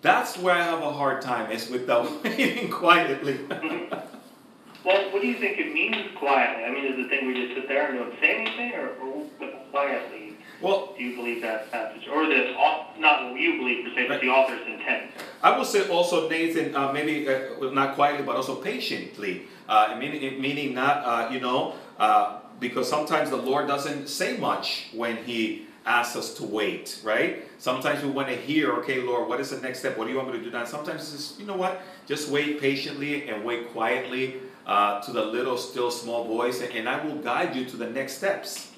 That's 0.00 0.38
where 0.38 0.54
I 0.54 0.62
have 0.62 0.82
a 0.82 0.92
hard 0.92 1.22
time, 1.22 1.50
is 1.50 1.68
with 1.68 1.86
the 1.86 2.02
waiting 2.24 2.70
quietly. 2.70 3.40
well, 3.48 5.12
what 5.12 5.22
do 5.22 5.26
you 5.26 5.38
think 5.38 5.58
it 5.58 5.72
means 5.72 5.96
quietly? 6.16 6.64
I 6.64 6.70
mean, 6.70 6.84
is 6.86 6.96
the 6.96 7.08
thing 7.08 7.26
we 7.26 7.34
just 7.34 7.54
sit 7.54 7.68
there 7.68 7.88
and 7.88 7.98
don't 7.98 8.20
say 8.20 8.36
anything, 8.36 8.74
or, 8.74 8.90
or 9.00 9.26
quietly? 9.70 10.36
Well, 10.60 10.94
do 10.96 11.04
you 11.04 11.14
believe 11.14 11.42
that 11.42 11.70
passage, 11.70 12.08
or 12.08 12.26
the 12.26 12.52
not 12.98 13.30
what 13.30 13.40
you 13.40 13.58
believe 13.58 13.84
per 13.84 13.94
se, 13.94 14.08
but 14.08 14.20
the 14.20 14.28
author's 14.28 14.66
intent? 14.66 15.12
I 15.42 15.56
will 15.56 15.64
say 15.64 15.88
also, 15.88 16.28
Nathan, 16.28 16.74
uh, 16.74 16.92
maybe 16.92 17.28
uh, 17.28 17.70
not 17.70 17.94
quietly, 17.94 18.24
but 18.24 18.34
also 18.34 18.56
patiently. 18.56 19.42
Uh, 19.68 19.96
meaning, 19.98 20.40
meaning 20.40 20.74
not, 20.74 21.04
uh, 21.04 21.32
you 21.32 21.40
know, 21.40 21.74
uh, 21.98 22.37
because 22.60 22.88
sometimes 22.88 23.30
the 23.30 23.36
Lord 23.36 23.66
doesn't 23.66 24.08
say 24.08 24.36
much 24.36 24.88
when 24.92 25.16
He 25.24 25.66
asks 25.86 26.16
us 26.16 26.34
to 26.34 26.44
wait, 26.44 27.00
right? 27.02 27.44
Sometimes 27.58 28.02
we 28.02 28.10
want 28.10 28.28
to 28.28 28.36
hear, 28.36 28.72
okay, 28.74 29.00
Lord, 29.00 29.28
what 29.28 29.40
is 29.40 29.50
the 29.50 29.60
next 29.60 29.80
step? 29.80 29.96
What 29.96 30.04
do 30.04 30.10
you 30.10 30.16
want 30.16 30.30
me 30.32 30.38
to 30.38 30.44
do 30.44 30.50
now? 30.50 30.64
Sometimes 30.64 31.14
it's 31.14 31.38
you 31.38 31.46
know 31.46 31.56
what? 31.56 31.80
Just 32.06 32.28
wait 32.28 32.60
patiently 32.60 33.28
and 33.28 33.44
wait 33.44 33.70
quietly 33.72 34.36
uh, 34.66 35.00
to 35.00 35.12
the 35.12 35.24
little, 35.24 35.56
still, 35.56 35.90
small 35.90 36.24
voice, 36.24 36.60
and, 36.60 36.72
and 36.74 36.88
I 36.88 37.04
will 37.04 37.16
guide 37.16 37.56
you 37.56 37.64
to 37.66 37.76
the 37.76 37.88
next 37.88 38.18
steps. 38.18 38.72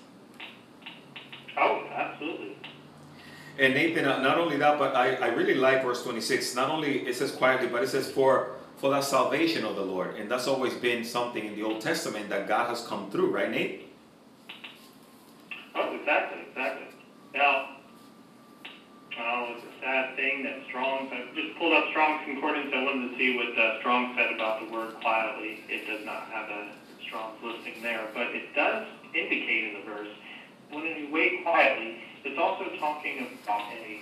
Oh, 1.59 1.85
absolutely. 1.93 2.57
And 3.59 3.75
Nathan, 3.75 4.07
uh, 4.07 4.23
not 4.23 4.39
only 4.39 4.57
that, 4.57 4.79
but 4.79 4.95
I, 4.95 5.17
I 5.17 5.27
really 5.29 5.55
like 5.55 5.83
verse 5.83 6.03
26. 6.03 6.55
Not 6.55 6.71
only 6.71 7.07
it 7.07 7.17
says 7.17 7.33
quietly, 7.33 7.67
but 7.67 7.83
it 7.83 7.89
says 7.89 8.11
for 8.11 8.53
for 8.81 8.91
the 8.91 9.03
salvation 9.03 9.65
of 9.65 9.77
the 9.77 9.83
Lord. 9.83 10.17
And 10.17 10.31
that's 10.31 10.49
always 10.49 10.73
been 10.75 11.05
something 11.05 11.45
in 11.45 11.55
the 11.55 11.63
Old 11.63 11.83
Testament 11.83 12.31
that 12.31 12.49
God 12.49 12.71
has 12.71 12.87
come 12.87 13.11
through, 13.11 13.31
right, 13.31 13.51
Nate? 13.51 13.93
Oh, 15.75 15.95
exactly, 15.95 16.41
exactly. 16.49 16.87
Now, 17.35 17.77
oh, 19.21 19.55
it's 19.55 19.65
a 19.65 19.81
sad 19.85 20.17
thing 20.17 20.43
that 20.45 20.65
Strong 20.69 21.11
I 21.13 21.29
just 21.35 21.59
pulled 21.59 21.75
up 21.75 21.91
Strong's 21.91 22.25
Concordance. 22.25 22.73
I 22.75 22.83
wanted 22.83 23.11
to 23.11 23.19
see 23.19 23.37
what 23.37 23.57
uh, 23.59 23.79
Strong 23.81 24.15
said 24.17 24.33
about 24.35 24.65
the 24.65 24.73
word 24.73 24.95
quietly. 25.03 25.61
It 25.69 25.87
does 25.87 26.05
not 26.07 26.25
have 26.33 26.49
a 26.49 26.73
Strong's 27.07 27.37
listing 27.45 27.83
there, 27.83 28.09
but 28.15 28.29
it 28.29 28.55
does 28.55 28.87
indicate 29.15 29.75
in 29.75 29.81
the 29.81 29.91
verse, 29.91 30.09
when 30.71 30.85
you 30.85 31.09
wait 31.13 31.43
quietly, 31.43 32.03
it's 32.25 32.39
also 32.39 32.65
talking 32.79 33.27
about 33.45 33.73
a 33.73 34.01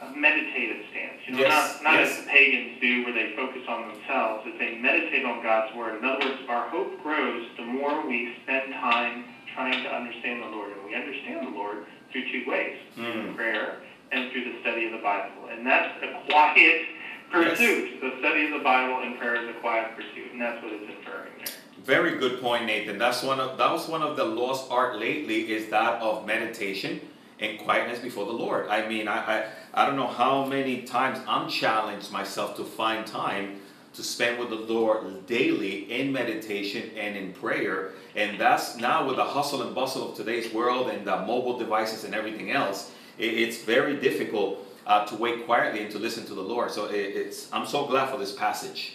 a 0.00 0.10
meditative 0.16 0.84
stance. 0.90 1.18
You 1.26 1.32
know, 1.34 1.38
Yes, 1.40 1.80
not, 1.82 1.92
not 1.92 2.00
yes. 2.00 2.10
as 2.18 2.24
the 2.24 2.30
pagans 2.30 2.80
do 2.80 3.04
where 3.04 3.12
they 3.14 3.34
focus 3.36 3.62
on 3.68 3.88
themselves. 3.92 4.44
It's 4.46 4.58
they 4.58 4.78
meditate 4.78 5.24
on 5.24 5.42
God's 5.42 5.74
word. 5.74 5.98
In 5.98 6.04
other 6.04 6.24
words, 6.24 6.38
our 6.48 6.68
hope 6.68 7.02
grows 7.02 7.46
the 7.56 7.64
more 7.64 8.06
we 8.06 8.34
spend 8.44 8.72
time 8.74 9.24
trying 9.54 9.82
to 9.82 9.88
understand 9.90 10.42
the 10.42 10.48
Lord. 10.48 10.72
And 10.72 10.84
we 10.86 10.94
understand 10.94 11.46
the 11.46 11.50
Lord 11.50 11.84
through 12.12 12.30
two 12.30 12.48
ways, 12.48 12.76
Mm. 12.96 13.12
through 13.12 13.34
prayer 13.34 13.76
and 14.12 14.30
through 14.32 14.44
the 14.44 14.60
study 14.60 14.86
of 14.86 14.92
the 14.92 14.98
Bible. 14.98 15.48
And 15.50 15.66
that's 15.66 16.02
a 16.02 16.22
quiet 16.30 16.82
pursuit. 17.30 18.00
The 18.00 18.14
study 18.20 18.46
of 18.46 18.52
the 18.52 18.64
Bible 18.64 19.02
and 19.02 19.18
prayer 19.18 19.36
is 19.42 19.48
a 19.54 19.58
quiet 19.60 19.94
pursuit. 19.96 20.32
And 20.32 20.40
that's 20.40 20.62
what 20.62 20.72
it's 20.72 20.84
inferring 20.98 21.32
there. 21.44 21.54
Very 21.84 22.18
good 22.18 22.40
point, 22.40 22.66
Nathan. 22.66 22.98
That's 22.98 23.22
one 23.22 23.40
of 23.40 23.56
that 23.58 23.70
was 23.70 23.88
one 23.88 24.02
of 24.02 24.16
the 24.16 24.24
lost 24.24 24.70
art 24.70 24.98
lately 24.98 25.50
is 25.52 25.68
that 25.70 26.00
of 26.02 26.26
meditation 26.26 27.00
and 27.40 27.58
quietness 27.60 28.00
before 28.00 28.26
the 28.26 28.32
Lord. 28.32 28.68
I 28.68 28.88
mean, 28.88 29.06
I, 29.08 29.18
I 29.18 29.46
I 29.74 29.86
don't 29.86 29.96
know 29.96 30.06
how 30.06 30.44
many 30.44 30.82
times 30.82 31.18
I'm 31.28 31.48
challenged 31.48 32.10
myself 32.10 32.56
to 32.56 32.64
find 32.64 33.06
time 33.06 33.60
to 33.94 34.02
spend 34.02 34.38
with 34.38 34.50
the 34.50 34.56
Lord 34.72 35.26
daily 35.26 35.90
in 35.90 36.12
meditation 36.12 36.90
and 36.96 37.16
in 37.16 37.32
prayer. 37.32 37.92
And 38.16 38.38
that's 38.40 38.76
now 38.76 39.06
with 39.06 39.16
the 39.16 39.24
hustle 39.24 39.62
and 39.62 39.74
bustle 39.74 40.10
of 40.10 40.16
today's 40.16 40.52
world 40.52 40.88
and 40.90 41.06
the 41.06 41.16
mobile 41.22 41.58
devices 41.58 42.04
and 42.04 42.14
everything 42.14 42.50
else, 42.50 42.92
it's 43.18 43.58
very 43.62 43.96
difficult 43.96 44.64
uh, 44.86 45.04
to 45.06 45.16
wait 45.16 45.44
quietly 45.44 45.82
and 45.82 45.90
to 45.90 45.98
listen 45.98 46.24
to 46.26 46.34
the 46.34 46.40
Lord. 46.42 46.70
So 46.70 46.86
it's 46.86 47.52
I'm 47.52 47.66
so 47.66 47.86
glad 47.86 48.10
for 48.10 48.16
this 48.18 48.32
passage. 48.32 48.94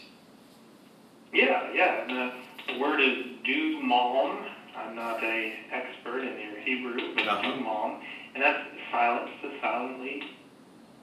Yeah, 1.33 1.71
yeah. 1.73 2.05
The, 2.07 2.73
the 2.73 2.79
word 2.79 2.99
is 3.01 3.17
dumam. 3.45 4.45
I'm 4.75 4.95
not 4.95 5.23
a 5.23 5.53
expert 5.71 6.19
in 6.21 6.39
your 6.39 6.59
Hebrew, 6.61 7.15
but 7.15 7.27
Uh-huh. 7.27 7.95
and 8.33 8.43
that's 8.43 8.63
silence 8.91 9.29
to 9.41 9.51
silently 9.61 10.23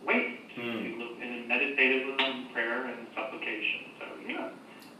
wait, 0.04 0.38
Hmm. 0.56 0.82
to 0.82 0.96
look 0.98 1.12
and 1.22 1.46
meditative 1.46 2.18
on 2.18 2.46
prayer 2.52 2.86
and 2.86 3.06
supplication. 3.14 3.80
So 4.00 4.06
yeah, 4.26 4.48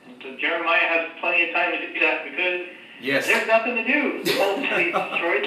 and 0.07 0.23
so 0.23 0.37
Jeremiah 0.37 0.87
has 0.87 1.11
plenty 1.21 1.49
of 1.49 1.55
time 1.55 1.73
to 1.73 1.93
do 1.93 2.01
that 2.01 2.25
because 2.31 2.61
Yes. 3.01 3.27
there's 3.27 3.47
nothing 3.49 3.77
to 3.77 3.85
do. 3.85 4.25
The 4.25 4.33
whole 4.33 4.57
destroyed. 4.61 5.43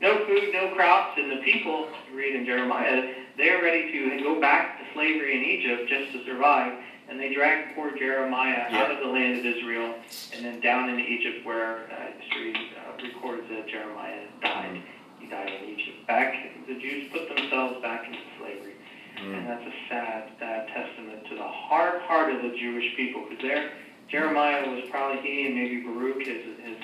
There's 0.00 0.18
no 0.18 0.26
food, 0.26 0.50
no 0.52 0.74
crops, 0.74 1.18
and 1.18 1.30
the 1.32 1.42
people, 1.44 1.88
you 2.10 2.16
read 2.18 2.34
in 2.34 2.44
Jeremiah, 2.44 3.14
they're 3.36 3.62
ready 3.62 3.90
to 3.92 4.22
go 4.22 4.40
back 4.40 4.78
to 4.78 4.84
slavery 4.94 5.36
in 5.36 5.44
Egypt 5.44 5.88
just 5.88 6.12
to 6.12 6.24
survive. 6.24 6.72
And 7.08 7.20
they 7.20 7.34
drag 7.34 7.74
poor 7.74 7.96
Jeremiah 7.96 8.66
Yeah. 8.70 8.82
out 8.82 8.90
of 8.90 8.98
the 9.00 9.06
land 9.06 9.38
of 9.38 9.44
Israel 9.46 9.94
and 10.34 10.44
then 10.44 10.60
down 10.60 10.88
into 10.88 11.02
Egypt 11.04 11.44
where 11.44 11.84
uh, 11.92 12.20
history 12.20 12.54
uh, 12.54 13.02
records 13.02 13.42
that 13.50 13.68
Jeremiah 13.68 14.24
died. 14.42 14.82
He 15.20 15.28
died 15.28 15.50
in 15.62 15.68
Egypt. 15.68 16.06
Back, 16.06 16.34
the 16.66 16.74
Jews 16.74 17.10
put 17.12 17.28
themselves 17.34 17.80
back 17.82 18.06
into 18.06 18.18
slavery. 18.38 18.72
And 19.16 19.34
Mm. 19.34 19.46
that's 19.46 19.62
a 19.64 19.74
sad, 19.88 20.24
sad 20.40 20.66
testament 20.68 21.24
to 21.28 21.34
the 21.36 21.46
hard 21.46 22.02
heart 22.02 22.34
of 22.34 22.42
the 22.42 22.56
Jewish 22.58 22.96
people. 22.96 23.24
Because 23.28 23.42
there, 23.42 23.70
Jeremiah 24.10 24.68
was 24.68 24.84
probably 24.90 25.22
he 25.22 25.46
and 25.46 25.54
maybe 25.54 25.80
Baruch, 25.82 26.18
his, 26.26 26.42
his 26.64 26.76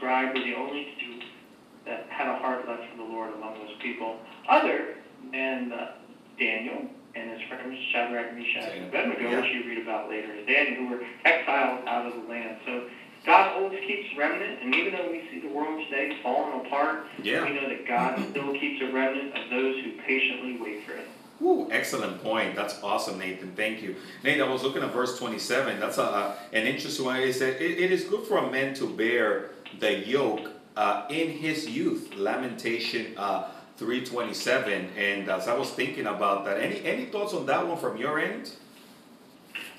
scribe, 0.00 0.34
were 0.34 0.42
the 0.42 0.54
only 0.54 0.88
two 0.98 1.20
that 1.84 2.06
had 2.08 2.26
a 2.28 2.36
heart 2.38 2.66
left 2.66 2.82
for 2.90 2.96
the 2.96 3.02
Lord 3.04 3.34
among 3.34 3.54
those 3.54 3.76
people, 3.82 4.16
other 4.48 4.94
than 5.32 5.72
uh, 5.72 5.92
Daniel 6.38 6.82
and 7.14 7.30
his 7.30 7.40
friends 7.48 7.76
Shadrach, 7.92 8.34
Meshach, 8.34 8.72
and 8.76 8.84
Abednego, 8.86 9.28
Yeah. 9.30 9.40
which 9.40 9.50
you 9.52 9.64
read 9.68 9.78
about 9.82 10.08
later 10.08 10.32
in 10.32 10.46
Daniel, 10.46 10.76
who 10.76 10.88
were 10.94 11.02
exiled 11.24 11.86
out 11.86 12.06
of 12.06 12.14
the 12.14 12.28
land. 12.28 12.56
So 12.64 12.84
God 13.26 13.56
always 13.60 13.80
keeps 13.80 14.16
remnant, 14.16 14.62
and 14.62 14.74
even 14.74 14.92
though 14.94 15.10
we 15.10 15.22
see 15.30 15.40
the 15.46 15.52
world 15.52 15.82
today 15.90 16.16
falling 16.22 16.64
apart, 16.66 17.04
Yeah. 17.22 17.44
we 17.44 17.52
know 17.54 17.68
that 17.68 17.86
God 17.86 18.18
still 18.30 18.52
keeps 18.54 18.80
a 18.82 18.92
remnant 18.92 19.36
of 19.36 19.50
those 19.50 19.82
who 19.84 19.92
patiently 20.06 20.56
wait 20.60 20.84
for 20.86 20.92
Him. 20.92 21.04
Ooh, 21.42 21.68
excellent 21.72 22.22
point. 22.22 22.54
That's 22.54 22.82
awesome, 22.82 23.18
Nathan. 23.18 23.52
Thank 23.56 23.82
you. 23.82 23.96
Nate, 24.22 24.40
I 24.42 24.48
was 24.48 24.62
looking 24.62 24.82
at 24.82 24.92
verse 24.92 25.18
27. 25.18 25.80
That's 25.80 25.96
a, 25.98 26.02
a- 26.02 26.36
an 26.52 26.66
interesting 26.66 27.06
one. 27.06 27.16
It 27.16 27.32
said, 27.34 27.60
it, 27.60 27.78
it 27.80 27.90
is 27.90 28.04
good 28.04 28.26
for 28.26 28.38
a 28.38 28.50
man 28.50 28.74
to 28.74 28.86
bear 28.86 29.50
the 29.78 29.98
yoke 30.06 30.50
uh, 30.76 31.06
in 31.10 31.30
his 31.30 31.68
youth. 31.68 32.12
Lamentation 32.16 33.14
uh, 33.16 33.50
327. 33.76 34.90
And 34.96 35.28
as 35.28 35.48
I 35.48 35.54
was 35.54 35.70
thinking 35.70 36.06
about 36.06 36.44
that, 36.44 36.58
any, 36.60 36.84
any 36.84 37.06
thoughts 37.06 37.32
on 37.34 37.46
that 37.46 37.66
one 37.66 37.78
from 37.78 37.96
your 37.96 38.18
end? 38.18 38.52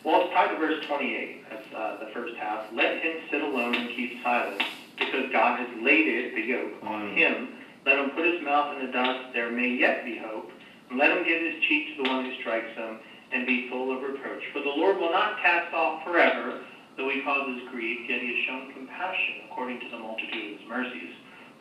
Well, 0.03 0.21
it's 0.21 0.33
tied 0.33 0.49
to 0.53 0.57
verse 0.57 0.83
28. 0.87 1.49
That's 1.49 1.73
uh, 1.75 1.97
the 2.03 2.11
first 2.13 2.35
half. 2.37 2.65
Let 2.73 3.01
him 3.03 3.17
sit 3.29 3.41
alone 3.41 3.75
and 3.75 3.89
keep 3.95 4.21
silence, 4.23 4.63
because 4.97 5.31
God 5.31 5.59
has 5.59 5.69
laid 5.83 6.07
it, 6.07 6.35
the 6.35 6.41
yoke, 6.41 6.73
on 6.83 7.01
Mm. 7.11 7.15
him. 7.15 7.47
Let 7.85 7.99
him 7.99 8.09
put 8.11 8.25
his 8.25 8.41
mouth 8.43 8.77
in 8.79 8.85
the 8.87 8.91
dust. 8.91 9.33
There 9.33 9.51
may 9.51 9.69
yet 9.69 10.03
be 10.05 10.17
hope. 10.17 10.51
And 10.89 10.97
let 10.99 11.15
him 11.15 11.23
give 11.23 11.41
his 11.41 11.63
cheek 11.63 11.95
to 11.97 12.03
the 12.03 12.09
one 12.09 12.25
who 12.25 12.33
strikes 12.41 12.75
him, 12.75 12.97
and 13.31 13.45
be 13.45 13.69
full 13.69 13.95
of 13.95 14.01
reproach. 14.03 14.43
For 14.51 14.59
the 14.59 14.69
Lord 14.69 14.97
will 14.97 15.11
not 15.11 15.39
cast 15.41 15.73
off 15.73 16.03
forever, 16.03 16.61
though 16.97 17.09
he 17.09 17.21
causes 17.23 17.61
grief, 17.69 18.07
yet 18.07 18.21
he 18.21 18.27
has 18.27 18.39
shown 18.45 18.71
compassion 18.73 19.35
according 19.49 19.79
to 19.81 19.87
the 19.89 19.97
multitude 19.97 20.53
of 20.53 20.59
his 20.59 20.67
mercies. 20.67 21.09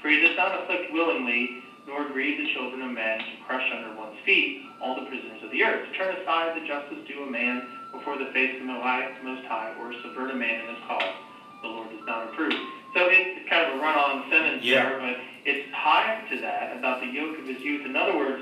For 0.01 0.09
he 0.09 0.19
does 0.21 0.37
not 0.37 0.55
afflict 0.55 0.93
willingly, 0.93 1.51
nor 1.87 2.05
grieve 2.05 2.39
the 2.39 2.53
children 2.53 2.83
of 2.83 2.91
men 2.91 3.19
to 3.19 3.35
crush 3.47 3.65
under 3.73 3.95
one's 3.95 4.19
feet 4.25 4.63
all 4.81 4.95
the 4.95 5.03
prisoners 5.03 5.43
of 5.43 5.51
the 5.51 5.63
earth, 5.63 5.91
to 5.91 5.97
turn 5.97 6.17
aside 6.17 6.57
the 6.57 6.67
justice 6.67 6.99
due 7.07 7.23
a 7.23 7.31
man 7.31 7.63
before 7.93 8.17
the 8.17 8.31
face 8.33 8.53
of 8.61 8.67
the 8.67 8.73
Most 9.23 9.45
High, 9.45 9.73
or 9.79 9.93
subvert 10.03 10.31
a 10.31 10.35
man 10.35 10.61
in 10.61 10.67
his 10.69 10.79
cause. 10.87 11.15
The 11.63 11.69
Lord 11.69 11.91
does 11.91 12.07
not 12.07 12.25
approve. 12.25 12.55
So 12.95 13.07
it's 13.09 13.49
kind 13.49 13.69
of 13.69 13.77
a 13.77 13.79
run-on 13.79 14.31
sentence 14.31 14.65
Yeah. 14.65 14.83
there, 14.83 14.99
but 14.99 15.17
it's 15.45 15.61
tied 15.75 16.29
to 16.31 16.41
that 16.41 16.73
about 16.73 17.01
the 17.01 17.07
yoke 17.07 17.39
of 17.39 17.47
his 17.47 17.63
youth. 17.63 17.85
In 17.85 17.95
other 17.97 18.17
words, 18.17 18.41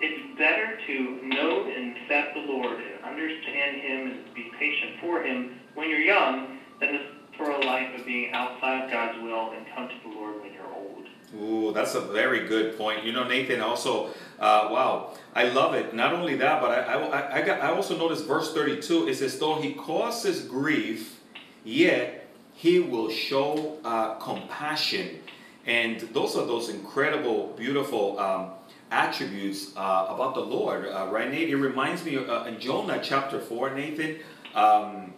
it's 0.00 0.38
better 0.38 0.78
to 0.86 1.16
know 1.22 1.66
and 1.66 1.96
accept 1.96 2.34
the 2.34 2.40
Lord 2.40 2.78
and 2.78 3.02
understand 3.04 3.76
Him 3.78 4.06
and 4.06 4.34
be 4.34 4.50
patient 4.58 4.92
for 5.00 5.20
Him 5.20 5.50
when 5.78 5.88
you're 5.88 6.00
young 6.00 6.58
than 6.80 7.00
for 7.36 7.50
a 7.50 7.64
life 7.64 7.96
of 7.96 8.04
being 8.04 8.32
outside 8.32 8.84
of 8.84 8.90
God's 8.90 9.22
will 9.22 9.52
and 9.52 9.64
come 9.74 9.88
to 9.88 9.94
the 10.02 10.12
Lord 10.12 10.42
when 10.42 10.52
you're 10.52 10.66
old. 10.74 11.06
Ooh, 11.40 11.72
that's 11.72 11.94
a 11.94 12.00
very 12.00 12.48
good 12.48 12.76
point. 12.76 13.04
You 13.04 13.12
know, 13.12 13.28
Nathan, 13.28 13.60
also, 13.60 14.08
uh, 14.40 14.68
wow, 14.72 15.14
I 15.36 15.44
love 15.44 15.74
it. 15.74 15.94
Not 15.94 16.12
only 16.12 16.34
that, 16.36 16.60
but 16.60 16.72
I, 16.72 16.94
I, 16.94 17.36
I, 17.36 17.42
got, 17.42 17.60
I 17.60 17.70
also 17.70 17.96
noticed 17.96 18.26
verse 18.26 18.52
32, 18.52 19.08
it 19.08 19.14
says, 19.14 19.38
though 19.38 19.60
he 19.60 19.72
causes 19.74 20.42
grief, 20.42 21.20
yet 21.62 22.26
he 22.54 22.80
will 22.80 23.08
show 23.08 23.78
uh, 23.84 24.14
compassion. 24.14 25.20
And 25.64 26.00
those 26.12 26.36
are 26.36 26.44
those 26.44 26.70
incredible, 26.70 27.54
beautiful 27.56 28.18
um, 28.18 28.50
attributes 28.90 29.76
uh, 29.76 30.06
about 30.08 30.34
the 30.34 30.40
Lord, 30.40 30.86
uh, 30.86 31.06
right, 31.08 31.30
Nate? 31.30 31.50
It 31.50 31.56
reminds 31.56 32.04
me 32.04 32.16
uh, 32.16 32.46
in 32.46 32.58
Jonah 32.58 32.98
chapter 33.00 33.38
4, 33.38 33.74
Nathan, 33.74 34.18
um, 34.56 35.12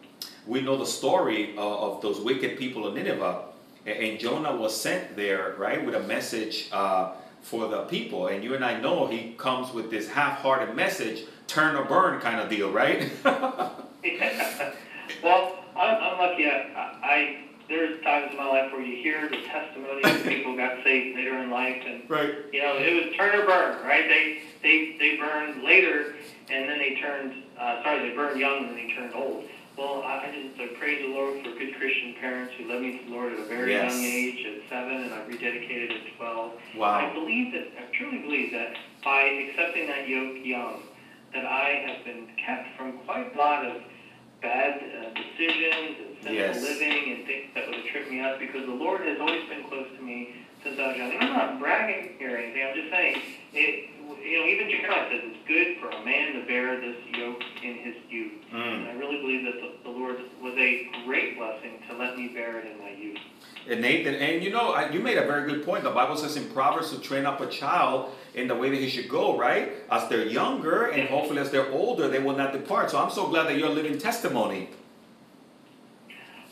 we 0.50 0.60
know 0.60 0.76
the 0.76 0.84
story 0.84 1.52
of, 1.56 1.58
of 1.96 2.02
those 2.02 2.20
wicked 2.20 2.58
people 2.58 2.84
of 2.86 2.94
Nineveh. 2.94 3.42
A- 3.86 3.90
And 3.90 4.18
Jonah 4.18 4.54
was 4.56 4.78
sent 4.78 5.16
there, 5.16 5.54
right, 5.56 5.86
with 5.86 5.94
a 5.94 6.00
message 6.00 6.68
uh, 6.72 7.12
for 7.40 7.68
the 7.68 7.82
people. 7.84 8.26
And 8.26 8.42
you 8.42 8.54
and 8.54 8.64
I 8.64 8.78
know 8.80 9.06
he 9.06 9.34
comes 9.38 9.72
with 9.72 9.90
this 9.90 10.08
half 10.08 10.38
hearted 10.38 10.74
message, 10.74 11.24
turn 11.46 11.76
or 11.76 11.84
burn 11.84 12.20
kind 12.20 12.40
of 12.40 12.50
deal, 12.50 12.70
right? 12.72 13.10
well, 15.22 15.42
I'm, 15.76 15.96
I'm 16.06 16.18
lucky. 16.18 16.46
I, 16.46 16.98
I 17.14 17.44
there's 17.68 18.02
times 18.02 18.32
in 18.32 18.36
my 18.36 18.48
life 18.48 18.72
where 18.72 18.82
you 18.82 19.00
hear 19.00 19.28
the 19.28 19.42
testimony 19.46 20.02
of 20.02 20.24
people 20.24 20.56
got 20.56 20.82
saved 20.82 21.16
later 21.16 21.38
in 21.38 21.50
life, 21.50 21.80
and 21.86 22.10
right. 22.10 22.34
you 22.52 22.60
know 22.60 22.76
it 22.76 23.06
was 23.06 23.14
turn 23.16 23.38
or 23.38 23.46
burn, 23.46 23.86
right? 23.86 24.08
They 24.08 24.42
they 24.60 24.96
they 24.98 25.16
burned 25.16 25.62
later, 25.62 26.16
and 26.50 26.68
then 26.68 26.78
they 26.80 26.96
turned. 26.96 27.44
Uh, 27.56 27.80
sorry, 27.84 28.08
they 28.08 28.14
burned 28.16 28.40
young 28.40 28.66
and 28.66 28.76
they 28.76 28.92
turned 28.92 29.14
old. 29.14 29.44
Well, 29.78 30.02
I 30.04 30.30
just 30.34 30.60
I 30.60 30.66
praise 30.78 31.00
the 31.00 31.08
Lord 31.14 31.42
for 31.42 31.50
good 31.58 31.74
Christian 31.76 32.14
parents 32.20 32.52
who 32.58 32.68
led 32.68 32.82
me 32.82 32.98
to 32.98 33.04
the 33.04 33.10
Lord 33.10 33.32
at 33.32 33.38
a 33.38 33.44
very 33.44 33.72
Yes. 33.72 33.92
young 33.94 34.04
age, 34.04 34.46
at 34.46 34.68
seven, 34.68 35.04
and 35.04 35.14
I 35.14 35.18
rededicated 35.24 35.90
at 35.92 36.16
12. 36.18 36.52
Wow. 36.76 36.90
I 37.10 37.12
believe 37.14 37.52
that, 37.52 37.68
I 37.78 37.96
truly 37.96 38.18
believe 38.18 38.52
that 38.52 38.76
by 39.02 39.22
accepting 39.22 39.86
that 39.86 40.06
yoke 40.08 40.44
young, 40.44 40.82
that 41.32 41.46
I 41.46 41.84
have 41.86 42.04
been 42.04 42.28
kept 42.44 42.76
from 42.76 42.98
quite 43.06 43.34
a 43.34 43.38
lot 43.38 43.64
of 43.64 43.82
bad 44.42 44.80
uh, 44.82 45.14
decisions 45.14 45.96
and 46.00 46.16
sinful 46.22 46.34
Yes. 46.34 46.62
living 46.62 47.14
and 47.16 47.26
things 47.26 47.46
that 47.54 47.66
would 47.68 47.76
have 47.76 47.86
tripped 47.86 48.10
me 48.10 48.20
up 48.20 48.38
because 48.38 48.66
the 48.66 48.72
Lord 48.74 49.00
has 49.02 49.18
always 49.20 49.48
been 49.48 49.64
close 49.64 49.86
to 49.96 50.02
me 50.02 50.34
since 50.62 50.78
I 50.78 50.88
was 50.88 50.96
young. 50.96 51.12
And 51.12 51.22
I'm 51.24 51.32
not 51.32 51.58
bragging 51.60 52.16
here 52.18 52.34
or 52.34 52.36
anything. 52.38 52.62
I'm 52.68 52.74
just 52.74 52.90
saying, 52.90 53.16
it, 53.54 53.90
you 54.24 54.38
know, 54.40 54.46
even 54.46 54.70
Jeremiah 54.70 55.08
says 55.10 55.20
it's 55.24 55.46
good 55.48 55.78
for 55.80 55.88
a 55.90 56.04
man 56.04 56.34
to 56.40 56.46
bear 56.46 56.80
this 56.80 56.96
yoke 57.16 57.42
in 57.62 57.74
his 57.76 57.94
youth. 58.08 58.32
And 58.52 58.86
Mm. 58.86 58.88
I 58.88 58.98
really 58.98 59.20
believe 59.20 59.44
that 59.44 59.60
the, 59.60 59.90
the 59.90 59.96
Lord 59.96 60.16
was 60.42 60.54
a 60.56 60.88
great 61.06 61.38
blessing 61.38 61.72
to 61.88 61.96
let 61.96 62.16
me 62.16 62.28
bear 62.28 62.58
it 62.58 62.66
in 62.66 62.78
my 62.78 62.90
youth. 62.90 63.18
And 63.68 63.80
Nathan, 63.82 64.14
and 64.14 64.42
you 64.42 64.50
know, 64.50 64.72
I- 64.72 64.90
you 64.90 65.00
made 65.00 65.18
a 65.18 65.26
very 65.26 65.48
good 65.50 65.64
point. 65.64 65.84
The 65.84 65.90
Bible 65.90 66.16
says 66.16 66.36
in 66.36 66.44
Proverbs 66.50 66.90
to 66.92 66.98
train 67.00 67.26
up 67.26 67.40
a 67.40 67.46
child 67.46 68.10
in 68.34 68.48
the 68.48 68.54
way 68.54 68.70
that 68.70 68.76
he 68.80 68.88
should 68.88 69.08
go, 69.08 69.36
right? 69.36 69.72
As 69.90 70.08
they're 70.08 70.26
younger, 70.26 70.86
and 70.86 71.08
hopefully 71.08 71.38
as 71.40 71.50
they're 71.50 71.70
older, 71.70 72.08
they 72.08 72.18
will 72.18 72.36
not 72.36 72.52
depart. 72.52 72.90
So 72.90 72.98
I'm 72.98 73.10
so 73.10 73.26
glad 73.28 73.46
that 73.48 73.58
you're 73.58 73.68
a 73.68 73.72
living 73.72 73.98
testimony. 73.98 74.68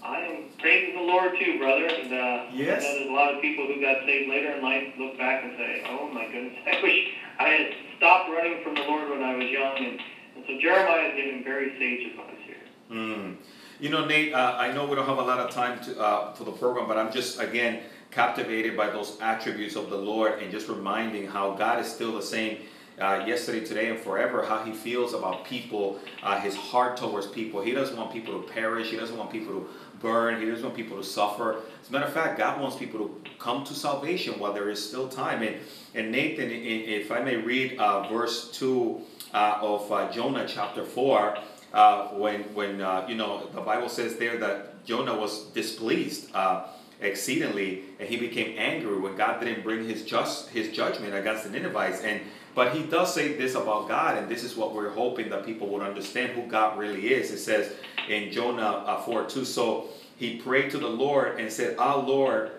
I 0.08 0.20
am 0.20 0.44
praising 0.58 0.94
the 0.96 1.02
Lord 1.02 1.32
too, 1.38 1.58
brother. 1.58 1.86
And 1.86 2.12
uh, 2.12 2.46
Yes. 2.52 2.82
I 2.82 2.86
know 2.86 2.98
there's 2.98 3.10
a 3.10 3.12
lot 3.12 3.34
of 3.34 3.42
people 3.42 3.66
who 3.66 3.80
got 3.80 4.04
saved 4.06 4.30
later 4.30 4.52
in 4.52 4.62
life 4.62 4.94
look 4.98 5.18
back 5.18 5.44
and 5.44 5.52
say, 5.56 5.84
"Oh 5.86 6.08
my 6.08 6.24
goodness, 6.26 6.54
I 6.66 6.82
wish 6.82 7.08
I 7.38 7.48
had 7.48 7.74
stopped 7.98 8.30
running 8.30 8.62
from 8.62 8.74
the 8.74 8.82
Lord 8.82 9.10
when 9.10 9.22
I 9.22 9.36
was 9.36 9.50
young." 9.50 9.76
And, 9.76 10.00
and 10.36 10.44
so 10.46 10.58
Jeremiah 10.60 11.08
is 11.08 11.16
giving 11.16 11.44
very 11.44 11.78
sage 11.78 12.10
advice 12.10 12.34
here. 12.46 12.56
Mm. 12.90 13.36
You 13.80 13.90
know, 13.90 14.06
Nate, 14.06 14.32
uh, 14.32 14.56
I 14.58 14.72
know 14.72 14.86
we 14.86 14.96
don't 14.96 15.06
have 15.06 15.18
a 15.18 15.22
lot 15.22 15.38
of 15.38 15.50
time 15.50 15.80
to, 15.84 16.00
uh, 16.00 16.34
for 16.34 16.44
the 16.44 16.50
program, 16.50 16.88
but 16.88 16.96
I'm 16.98 17.12
just, 17.12 17.38
again, 17.38 17.82
captivated 18.10 18.76
by 18.76 18.90
those 18.90 19.16
attributes 19.20 19.76
of 19.76 19.88
the 19.88 19.96
Lord 19.96 20.42
and 20.42 20.50
just 20.50 20.68
reminding 20.68 21.28
how 21.28 21.52
God 21.52 21.78
is 21.78 21.86
still 21.86 22.12
the 22.16 22.22
same 22.22 22.58
uh, 23.00 23.22
yesterday, 23.24 23.64
today, 23.64 23.90
and 23.90 24.00
forever, 24.00 24.44
how 24.44 24.64
He 24.64 24.72
feels 24.72 25.14
about 25.14 25.44
people, 25.44 26.00
uh, 26.24 26.40
His 26.40 26.56
heart 26.56 26.96
towards 26.96 27.28
people. 27.28 27.60
He 27.60 27.72
doesn't 27.72 27.96
want 27.96 28.12
people 28.12 28.42
to 28.42 28.48
perish, 28.48 28.90
He 28.90 28.96
doesn't 28.96 29.16
want 29.16 29.30
people 29.30 29.52
to 29.54 29.68
burn, 30.00 30.40
He 30.40 30.46
doesn't 30.48 30.64
want 30.64 30.76
people 30.76 30.96
to 30.96 31.04
suffer. 31.04 31.62
As 31.82 31.88
a 31.88 31.92
matter 31.92 32.06
of 32.06 32.12
fact, 32.12 32.38
God 32.38 32.60
wants 32.60 32.76
people 32.76 33.00
to 33.00 33.30
come 33.38 33.64
to 33.64 33.74
salvation 33.74 34.38
while 34.38 34.52
there 34.52 34.70
is 34.70 34.86
still 34.86 35.08
time. 35.08 35.42
And, 35.42 35.56
and 35.94 36.12
Nathan, 36.12 36.50
if 36.50 37.10
I 37.10 37.20
may 37.20 37.36
read 37.36 37.78
uh, 37.78 38.08
verse 38.08 38.50
2 38.52 39.00
uh, 39.34 39.58
of 39.60 39.90
uh, 39.92 40.10
Jonah 40.10 40.46
chapter 40.48 40.84
4 40.84 41.38
uh, 41.72 42.08
when 42.08 42.42
when 42.54 42.80
uh, 42.80 43.04
you 43.08 43.14
know 43.14 43.46
the 43.54 43.60
Bible 43.60 43.88
says 43.88 44.16
there 44.16 44.38
that 44.38 44.84
Jonah 44.84 45.16
was 45.16 45.44
displeased 45.50 46.34
uh, 46.34 46.66
exceedingly, 47.00 47.84
and 48.00 48.08
he 48.08 48.16
became 48.16 48.54
angry 48.58 48.98
when 48.98 49.16
God 49.16 49.40
didn't 49.40 49.62
bring 49.62 49.86
his 49.86 50.04
just 50.04 50.48
his 50.48 50.70
judgment 50.70 51.14
against 51.14 51.44
the 51.44 51.50
Ninevites. 51.50 52.02
And 52.02 52.20
but 52.58 52.74
he 52.74 52.82
does 52.82 53.14
say 53.14 53.36
this 53.36 53.54
about 53.54 53.86
God, 53.86 54.18
and 54.18 54.28
this 54.28 54.42
is 54.42 54.56
what 54.56 54.74
we're 54.74 54.90
hoping 54.90 55.28
that 55.30 55.46
people 55.46 55.68
would 55.68 55.80
understand 55.80 56.32
who 56.32 56.42
God 56.50 56.76
really 56.76 57.14
is. 57.14 57.30
It 57.30 57.38
says 57.38 57.72
in 58.08 58.32
Jonah 58.32 58.82
uh, 58.84 59.00
four 59.02 59.26
two. 59.26 59.44
So 59.44 59.90
he 60.16 60.38
prayed 60.38 60.72
to 60.72 60.78
the 60.78 60.88
Lord 60.88 61.38
and 61.38 61.52
said, 61.52 61.76
"Ah 61.78 61.94
Lord, 61.94 62.50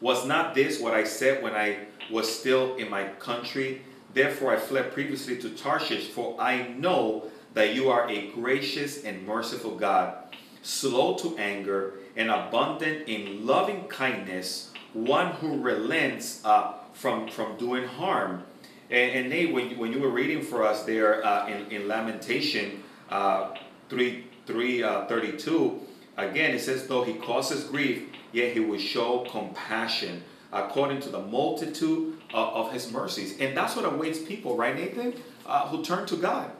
was 0.00 0.24
not 0.24 0.54
this 0.54 0.80
what 0.80 0.94
I 0.94 1.02
said 1.02 1.42
when 1.42 1.56
I 1.56 1.78
was 2.12 2.32
still 2.32 2.76
in 2.76 2.88
my 2.88 3.08
country? 3.18 3.82
Therefore 4.14 4.52
I 4.52 4.56
fled 4.56 4.92
previously 4.92 5.36
to 5.38 5.50
Tarshish, 5.50 6.06
for 6.10 6.40
I 6.40 6.68
know 6.78 7.24
that 7.54 7.74
you 7.74 7.90
are 7.90 8.08
a 8.08 8.30
gracious 8.30 9.02
and 9.02 9.26
merciful 9.26 9.74
God, 9.74 10.14
slow 10.62 11.16
to 11.16 11.36
anger 11.38 11.94
and 12.14 12.30
abundant 12.30 13.08
in 13.08 13.44
loving 13.44 13.88
kindness, 13.88 14.70
one 14.92 15.32
who 15.40 15.60
relents 15.60 16.40
uh, 16.44 16.74
from, 16.92 17.26
from 17.28 17.56
doing 17.56 17.84
harm. 17.84 18.44
And, 18.90 19.12
and 19.12 19.28
Nate, 19.30 19.52
when 19.52 19.70
you, 19.70 19.76
when 19.76 19.92
you 19.92 20.00
were 20.00 20.10
reading 20.10 20.42
for 20.42 20.64
us 20.64 20.84
there 20.84 21.24
uh, 21.24 21.46
in, 21.48 21.66
in 21.70 21.88
Lamentation 21.88 22.82
uh, 23.10 23.54
3, 23.88 24.24
3 24.46 24.82
uh, 24.82 25.06
32, 25.06 25.80
again 26.16 26.52
it 26.54 26.60
says, 26.60 26.86
though 26.86 27.04
he 27.04 27.14
causes 27.14 27.64
grief, 27.64 28.08
yet 28.32 28.52
he 28.52 28.60
will 28.60 28.78
show 28.78 29.26
compassion 29.30 30.24
according 30.52 31.00
to 31.00 31.10
the 31.10 31.20
multitude 31.20 32.18
of, 32.32 32.66
of 32.66 32.72
his 32.72 32.90
mercies. 32.90 33.38
And 33.38 33.56
that's 33.56 33.76
what 33.76 33.84
awaits 33.84 34.18
people, 34.18 34.56
right, 34.56 34.74
Nathan? 34.74 35.14
Uh, 35.44 35.68
who 35.68 35.82
turn 35.84 36.06
to 36.06 36.16
God. 36.16 36.50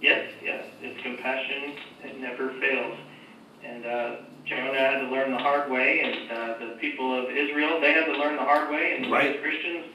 Yes, 0.00 0.32
yes, 0.42 0.64
it's 0.80 1.02
compassion. 1.02 1.74
It 2.04 2.20
never 2.20 2.50
fails. 2.60 2.96
And 3.62 3.84
uh, 3.84 4.16
Jonah 4.46 4.78
had 4.78 5.00
to 5.00 5.10
learn 5.10 5.30
the 5.32 5.38
hard 5.38 5.70
way, 5.70 6.00
and 6.00 6.30
uh, 6.30 6.58
the 6.58 6.78
people 6.80 7.18
of 7.18 7.30
Israel, 7.30 7.80
they 7.80 7.92
had 7.92 8.06
to 8.06 8.12
learn 8.12 8.36
the 8.36 8.42
hard 8.42 8.70
way. 8.70 8.96
And 8.96 9.12
Right. 9.12 9.36
as 9.36 9.42
Christians, 9.42 9.86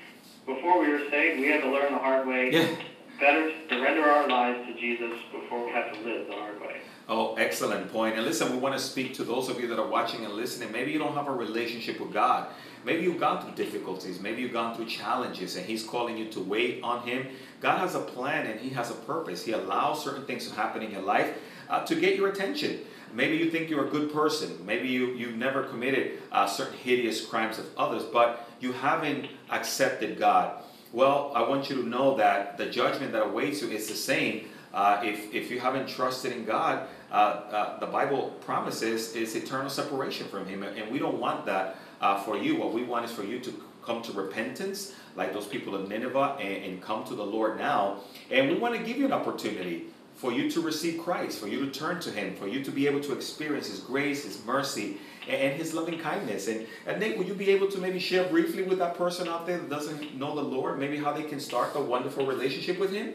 before 0.46 0.80
we 0.80 0.90
were 0.90 1.10
saved, 1.10 1.40
we 1.40 1.48
had 1.48 1.62
to 1.62 1.72
learn 1.72 1.94
the 1.94 2.00
hard 2.00 2.28
way. 2.28 2.52
Yeah. 2.52 2.76
Better 3.20 3.50
to 3.50 3.70
surrender 3.70 4.04
our 4.04 4.28
lives 4.28 4.68
to 4.68 4.80
Jesus 4.80 5.14
before 5.32 5.66
we 5.66 5.72
have 5.72 5.94
to 5.94 6.00
live 6.02 6.28
the 6.28 6.34
hard 6.34 6.60
way. 6.60 6.82
Oh, 7.08 7.36
excellent 7.36 7.92
point. 7.92 8.16
And 8.16 8.26
listen, 8.26 8.52
we 8.52 8.58
want 8.58 8.76
to 8.76 8.80
speak 8.80 9.14
to 9.16 9.24
those 9.24 9.48
of 9.48 9.60
you 9.60 9.68
that 9.68 9.80
are 9.80 9.88
watching 9.88 10.26
and 10.26 10.34
listening. 10.34 10.72
Maybe 10.72 10.92
you 10.92 11.00
don't 11.00 11.14
have 11.14 11.28
a 11.28 11.32
relationship 11.32 12.00
with 12.00 12.12
God. 12.12 12.48
Maybe 12.84 13.04
you've 13.04 13.20
gone 13.20 13.42
through 13.42 13.56
difficulties. 13.56 14.20
Maybe 14.20 14.42
you've 14.42 14.54
gone 14.54 14.76
through 14.76 14.88
challenges 14.88 15.56
and 15.56 15.66
He's 15.66 15.84
calling 15.84 16.18
you 16.18 16.30
to 16.32 16.40
wait 16.40 16.82
on 16.84 17.08
Him. 17.08 17.28
God 17.62 17.78
has 17.80 17.96
a 17.96 18.00
plan 18.00 18.48
and 18.48 18.60
He 18.60 18.70
has 18.70 18.92
a 18.92 18.96
purpose. 18.96 19.46
He 19.46 19.54
allows 19.54 20.04
certain 20.04 20.26
things 20.26 20.48
to 20.50 20.56
happen 20.56 20.82
in 20.82 20.92
your 20.92 21.02
life 21.02 21.38
uh, 21.70 21.86
to 21.86 21.96
get 21.96 22.16
your 22.16 22.30
attention. 22.30 22.80
Maybe 23.16 23.38
you 23.38 23.50
think 23.50 23.70
you're 23.70 23.88
a 23.88 23.90
good 23.90 24.12
person. 24.12 24.64
Maybe 24.66 24.90
you, 24.90 25.14
you've 25.14 25.38
never 25.38 25.64
committed 25.64 26.20
uh, 26.34 26.46
certain 26.46 26.78
hideous 26.78 27.26
crimes 27.26 27.58
of 27.58 27.66
others, 27.78 28.04
but 28.04 28.48
you 28.60 28.74
haven't 28.74 29.30
accepted 29.50 30.20
God. 30.20 30.62
Well, 30.92 31.32
I 31.34 31.48
want 31.48 31.70
you 31.70 31.78
to 31.78 31.88
know 31.88 32.18
that 32.18 32.58
the 32.58 32.66
judgment 32.66 33.14
that 33.14 33.24
awaits 33.24 33.62
you 33.62 33.70
is 33.70 33.88
the 33.88 33.96
same. 33.96 34.50
Uh, 34.74 35.02
if, 35.04 35.34
if 35.34 35.50
you 35.50 35.62
haven't 35.62 35.88
trusted 35.88 36.34
in 36.34 36.44
God, 36.44 36.88
uh, 37.10 37.16
uh, 37.16 37.80
the 37.80 37.86
Bible 37.86 38.36
promises 38.42 39.16
is 39.16 39.36
eternal 39.36 39.70
separation 39.70 40.28
from 40.28 40.46
Him. 40.46 40.64
And 40.64 40.92
we 40.92 41.00
don't 41.00 41.20
want 41.20 41.46
that 41.46 41.78
uh, 42.02 42.22
for 42.24 42.38
you. 42.38 42.58
What 42.58 42.74
we 42.74 42.84
want 42.84 43.06
is 43.06 43.12
for 43.12 43.24
you 43.24 43.40
to 43.40 43.54
come 43.86 44.02
to 44.02 44.12
repentance, 44.12 44.94
like 45.16 45.32
those 45.32 45.48
people 45.48 45.76
of 45.76 45.88
Nineveh, 45.88 46.38
and, 46.42 46.64
and 46.66 46.82
come 46.82 47.06
to 47.06 47.16
the 47.16 47.26
Lord 47.26 47.58
now. 47.58 48.02
And 48.30 48.50
we 48.50 48.58
want 48.58 48.76
to 48.76 48.84
give 48.84 48.98
you 48.98 49.06
an 49.06 49.14
opportunity 49.14 49.86
for 50.16 50.32
you 50.32 50.50
to 50.52 50.62
receive 50.62 51.02
Christ, 51.02 51.40
for 51.40 51.48
you 51.48 51.66
to 51.66 51.72
turn 51.72 52.00
to 52.02 52.12
Him, 52.12 52.36
for 52.36 52.48
you 52.48 52.64
to 52.64 52.72
be 52.72 52.88
able 52.88 53.02
to 53.02 53.14
experience 53.14 53.68
His 53.68 53.80
grace, 53.80 54.24
His 54.24 54.44
mercy, 54.46 54.98
and, 55.28 55.36
and 55.36 55.54
His 55.60 55.74
loving 55.74 56.00
kindness. 56.00 56.48
And, 56.48 56.66
and 56.88 57.00
Nate, 57.00 57.18
would 57.18 57.28
you 57.28 57.34
be 57.34 57.50
able 57.50 57.68
to 57.72 57.78
maybe 57.80 58.00
share 58.00 58.28
briefly 58.30 58.64
with 58.64 58.80
that 58.80 58.98
person 58.98 59.28
out 59.28 59.46
there 59.46 59.58
that 59.58 59.70
doesn't 59.70 60.16
know 60.16 60.36
the 60.36 60.42
Lord, 60.42 60.80
maybe 60.80 60.98
how 60.98 61.12
they 61.12 61.24
can 61.24 61.40
start 61.40 61.76
a 61.76 61.82
wonderful 61.82 62.26
relationship 62.26 62.80
with 62.80 62.92
Him? 62.92 63.14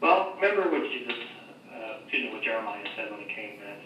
Well, 0.00 0.34
remember 0.36 0.70
what 0.70 0.82
Jesus, 0.90 1.14
uh, 1.74 2.00
excuse 2.02 2.24
me, 2.24 2.32
what 2.32 2.42
Jeremiah 2.42 2.84
said 2.94 3.10
when 3.10 3.20
he 3.20 3.34
came 3.34 3.58
that 3.60 3.78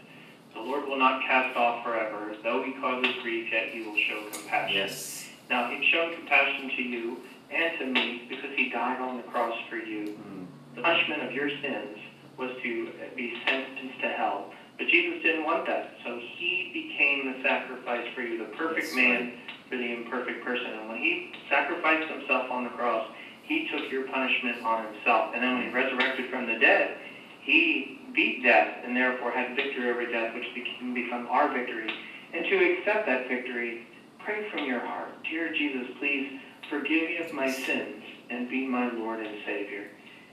the 0.54 0.60
Lord 0.60 0.86
will 0.88 0.98
not 0.98 1.22
cast 1.22 1.56
off 1.56 1.84
forever. 1.84 2.34
Though 2.42 2.64
he 2.64 2.72
causes 2.72 3.14
grief, 3.22 3.48
yet 3.52 3.68
he 3.68 3.82
will 3.82 3.96
show 3.96 4.28
compassion. 4.32 4.76
Yes. 4.76 5.28
Now, 5.48 5.70
he's 5.70 5.84
shown 5.84 6.14
compassion 6.14 6.70
to 6.76 6.82
you 6.82 7.18
and 7.50 7.78
to 7.78 7.86
me 7.86 8.26
because 8.28 8.50
he 8.56 8.68
died 8.70 9.00
on 9.00 9.16
the 9.16 9.22
cross 9.24 9.56
for 9.68 9.76
you. 9.76 10.08
Mm. 10.08 10.46
The 10.80 10.84
punishment 10.84 11.22
of 11.24 11.32
your 11.32 11.50
sins 11.60 11.98
was 12.38 12.52
to 12.62 12.88
be 13.14 13.36
sentenced 13.44 14.00
to 14.00 14.08
hell. 14.16 14.50
But 14.78 14.88
Jesus 14.88 15.22
didn't 15.22 15.44
want 15.44 15.66
that, 15.66 15.92
so 16.02 16.18
he 16.38 16.72
became 16.72 17.36
the 17.36 17.42
sacrifice 17.42 18.08
for 18.14 18.22
you, 18.22 18.38
the 18.38 18.56
perfect 18.56 18.86
That's 18.86 18.96
man 18.96 19.34
for 19.68 19.76
the 19.76 19.84
imperfect 19.84 20.42
person. 20.42 20.72
And 20.72 20.88
when 20.88 20.96
he 20.96 21.34
sacrificed 21.50 22.10
himself 22.10 22.50
on 22.50 22.64
the 22.64 22.70
cross, 22.70 23.06
he 23.42 23.68
took 23.68 23.92
your 23.92 24.04
punishment 24.08 24.64
on 24.64 24.86
himself. 24.86 25.32
And 25.34 25.42
then 25.42 25.58
when 25.58 25.68
he 25.68 25.68
resurrected 25.68 26.30
from 26.30 26.46
the 26.46 26.58
dead, 26.58 26.96
he 27.42 28.00
beat 28.14 28.42
death 28.42 28.78
and 28.82 28.96
therefore 28.96 29.32
had 29.32 29.54
victory 29.54 29.90
over 29.90 30.06
death, 30.10 30.34
which 30.34 30.46
can 30.78 30.94
become 30.94 31.26
our 31.28 31.52
victory. 31.52 31.92
And 32.32 32.46
to 32.46 32.56
accept 32.56 33.04
that 33.04 33.28
victory, 33.28 33.86
pray 34.24 34.48
from 34.48 34.64
your 34.64 34.80
heart. 34.80 35.10
Dear 35.28 35.52
Jesus, 35.52 35.88
please 35.98 36.40
forgive 36.70 37.02
me 37.02 37.18
of 37.18 37.34
my 37.34 37.50
sins 37.50 38.02
and 38.30 38.48
be 38.48 38.66
my 38.66 38.90
Lord 38.92 39.20
and 39.20 39.36
Savior. 39.44 39.88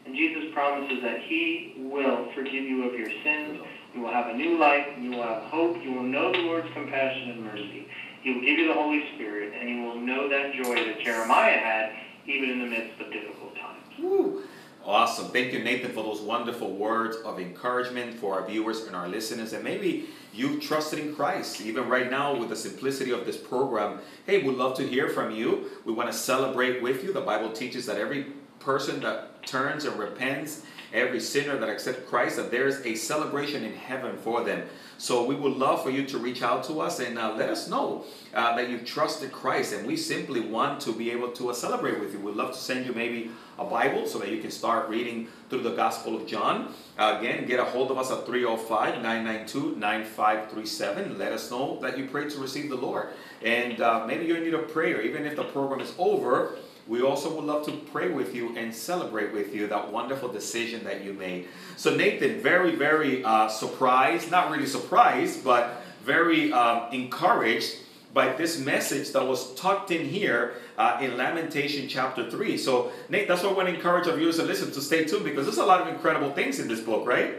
And 0.07 0.15
Jesus 0.15 0.53
promises 0.53 1.01
that 1.03 1.21
he 1.23 1.73
will 1.77 2.31
forgive 2.33 2.63
you 2.63 2.89
of 2.89 2.97
your 2.97 3.09
sins. 3.23 3.59
You 3.93 4.01
will 4.01 4.11
have 4.11 4.27
a 4.27 4.37
new 4.37 4.57
life. 4.57 4.87
You 4.97 5.11
will 5.11 5.23
have 5.23 5.43
hope. 5.43 5.83
You 5.83 5.91
will 5.91 6.03
know 6.03 6.31
the 6.31 6.37
Lord's 6.39 6.71
compassion 6.73 7.31
and 7.31 7.43
mercy. 7.43 7.89
He 8.23 8.33
will 8.33 8.41
give 8.41 8.57
you 8.57 8.69
the 8.69 8.73
Holy 8.73 9.03
Spirit, 9.15 9.53
and 9.59 9.69
you 9.69 9.83
will 9.83 9.99
know 9.99 10.29
that 10.29 10.53
joy 10.53 10.75
that 10.75 11.01
Jeremiah 11.01 11.57
had 11.57 11.91
even 12.25 12.49
in 12.51 12.59
the 12.59 12.65
midst 12.67 13.01
of 13.01 13.11
difficult 13.11 13.53
times. 13.55 13.83
Woo. 13.99 14.43
Awesome. 14.85 15.27
Thank 15.31 15.51
you, 15.51 15.59
Nathan, 15.61 15.91
for 15.91 16.03
those 16.03 16.21
wonderful 16.21 16.71
words 16.71 17.17
of 17.25 17.41
encouragement 17.41 18.13
for 18.13 18.39
our 18.39 18.47
viewers 18.47 18.85
and 18.85 18.95
our 18.95 19.09
listeners. 19.09 19.51
And 19.51 19.61
maybe 19.61 20.05
you've 20.33 20.61
trusted 20.61 20.99
in 20.99 21.13
Christ, 21.13 21.59
even 21.59 21.89
right 21.89 22.09
now 22.09 22.33
with 22.33 22.47
the 22.47 22.55
simplicity 22.55 23.11
of 23.11 23.25
this 23.25 23.35
program. 23.35 23.99
Hey, 24.25 24.43
we'd 24.43 24.55
love 24.55 24.77
to 24.77 24.87
hear 24.87 25.09
from 25.09 25.31
you. 25.31 25.69
We 25.83 25.91
want 25.91 26.09
to 26.09 26.17
celebrate 26.17 26.81
with 26.81 27.03
you. 27.03 27.11
The 27.11 27.19
Bible 27.19 27.51
teaches 27.51 27.85
that 27.87 27.97
every 27.97 28.27
person 28.59 29.01
that 29.01 29.36
turns 29.47 29.85
and 29.85 29.97
repents 29.97 30.63
every 30.93 31.19
sinner 31.19 31.57
that 31.57 31.69
accepts 31.69 32.07
Christ, 32.09 32.37
that 32.37 32.51
there's 32.51 32.85
a 32.85 32.95
celebration 32.95 33.63
in 33.63 33.73
heaven 33.73 34.17
for 34.17 34.43
them. 34.43 34.63
So 34.97 35.25
we 35.25 35.35
would 35.35 35.53
love 35.53 35.83
for 35.83 35.91
you 35.91 36.05
to 36.07 36.17
reach 36.17 36.41
out 36.41 36.63
to 36.65 36.81
us 36.81 36.99
and 36.99 37.19
uh, 37.19 37.33
let 37.35 37.49
us 37.49 37.69
know 37.69 38.05
uh, 38.33 38.55
that 38.55 38.69
you've 38.69 38.85
trusted 38.85 39.31
Christ. 39.31 39.73
And 39.73 39.85
we 39.85 39.95
simply 39.95 40.39
want 40.39 40.79
to 40.81 40.93
be 40.93 41.11
able 41.11 41.31
to 41.33 41.51
uh, 41.51 41.53
celebrate 41.53 41.99
with 41.99 42.13
you. 42.13 42.19
We'd 42.19 42.35
love 42.35 42.53
to 42.53 42.57
send 42.57 42.85
you 42.85 42.93
maybe 42.93 43.29
a 43.59 43.65
Bible 43.65 44.07
so 44.07 44.17
that 44.19 44.29
you 44.29 44.41
can 44.41 44.49
start 44.49 44.89
reading 44.89 45.27
through 45.49 45.61
the 45.61 45.75
Gospel 45.75 46.15
of 46.15 46.25
John. 46.25 46.73
Again, 46.97 47.45
get 47.45 47.59
a 47.59 47.65
hold 47.65 47.91
of 47.91 47.97
us 47.97 48.11
at 48.11 48.25
305 48.25 49.01
992 49.03 49.75
9537. 49.75 51.17
Let 51.17 51.31
us 51.31 51.51
know 51.51 51.79
that 51.81 51.97
you 51.97 52.07
prayed 52.07 52.31
to 52.31 52.39
receive 52.39 52.69
the 52.69 52.75
Lord. 52.75 53.09
And 53.43 53.81
uh, 53.81 54.05
maybe 54.07 54.25
you're 54.25 54.37
in 54.37 54.43
need 54.43 54.55
of 54.55 54.67
prayer, 54.69 55.01
even 55.01 55.25
if 55.25 55.35
the 55.35 55.43
program 55.43 55.79
is 55.79 55.93
over. 55.99 56.57
We 56.87 57.01
also 57.01 57.33
would 57.35 57.43
love 57.43 57.65
to 57.65 57.71
pray 57.71 58.09
with 58.09 58.33
you 58.33 58.55
and 58.57 58.73
celebrate 58.73 59.33
with 59.33 59.53
you 59.53 59.67
that 59.67 59.91
wonderful 59.91 60.29
decision 60.29 60.83
that 60.85 61.03
you 61.03 61.13
made. 61.13 61.47
So, 61.75 61.95
Nathan, 61.95 62.41
very, 62.41 62.75
very 62.75 63.23
uh, 63.23 63.49
surprised, 63.49 64.31
not 64.31 64.51
really 64.51 64.65
surprised, 64.65 65.43
but 65.43 65.83
very 66.03 66.53
um, 66.53 66.91
encouraged 66.93 67.75
by 68.13 68.33
this 68.33 68.57
message 68.57 69.11
that 69.11 69.27
was 69.27 69.53
tucked 69.55 69.91
in 69.91 70.05
here 70.05 70.55
uh, 70.77 70.97
in 71.01 71.17
Lamentation 71.17 71.87
chapter 71.89 72.31
3. 72.31 72.57
So, 72.57 72.91
Nate, 73.09 73.27
that's 73.27 73.43
what 73.43 73.51
I 73.51 73.55
want 73.55 73.69
to 73.69 73.75
encourage 73.75 74.07
our 74.07 74.15
viewers 74.15 74.37
to 74.37 74.43
listen 74.43 74.71
to 74.71 74.81
stay 74.81 75.03
tuned 75.03 75.25
because 75.25 75.45
there's 75.45 75.57
a 75.57 75.65
lot 75.65 75.81
of 75.81 75.89
incredible 75.89 76.31
things 76.31 76.59
in 76.59 76.67
this 76.67 76.79
book, 76.79 77.05
right? 77.05 77.35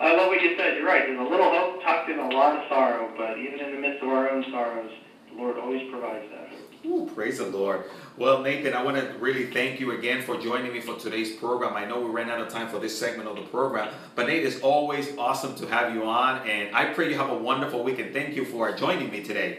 I 0.00 0.16
love 0.16 0.28
what 0.28 0.40
you 0.40 0.56
said. 0.56 0.78
You're 0.78 0.86
right. 0.86 1.06
There's 1.06 1.20
a 1.20 1.30
little 1.30 1.50
hope 1.50 1.82
tucked 1.82 2.08
in 2.08 2.18
a 2.18 2.28
lot 2.30 2.56
of 2.56 2.68
sorrow, 2.70 3.12
but 3.18 3.38
even 3.38 3.60
in 3.60 3.74
the 3.74 3.80
midst 3.80 4.02
of 4.02 4.08
our 4.08 4.30
own 4.30 4.44
sorrows, 4.50 4.90
the 5.28 5.40
Lord 5.40 5.58
always 5.58 5.90
provides 5.90 6.24
that. 6.32 6.49
Ooh, 6.86 7.10
praise 7.14 7.38
the 7.38 7.46
Lord. 7.46 7.84
Well, 8.16 8.40
Nathan, 8.40 8.72
I 8.72 8.82
want 8.82 8.96
to 8.96 9.18
really 9.18 9.46
thank 9.46 9.80
you 9.80 9.92
again 9.92 10.22
for 10.22 10.38
joining 10.38 10.72
me 10.72 10.80
for 10.80 10.96
today's 10.96 11.36
program. 11.36 11.74
I 11.74 11.84
know 11.84 12.00
we 12.00 12.10
ran 12.10 12.30
out 12.30 12.40
of 12.40 12.48
time 12.48 12.68
for 12.68 12.78
this 12.78 12.98
segment 12.98 13.28
of 13.28 13.36
the 13.36 13.42
program, 13.42 13.92
but 14.14 14.26
Nate, 14.26 14.44
it's 14.44 14.60
always 14.60 15.16
awesome 15.18 15.54
to 15.56 15.66
have 15.66 15.94
you 15.94 16.04
on, 16.04 16.48
and 16.48 16.74
I 16.74 16.86
pray 16.94 17.10
you 17.10 17.18
have 17.18 17.30
a 17.30 17.36
wonderful 17.36 17.84
week, 17.84 17.98
and 17.98 18.14
thank 18.14 18.34
you 18.34 18.46
for 18.46 18.72
joining 18.72 19.10
me 19.10 19.22
today. 19.22 19.58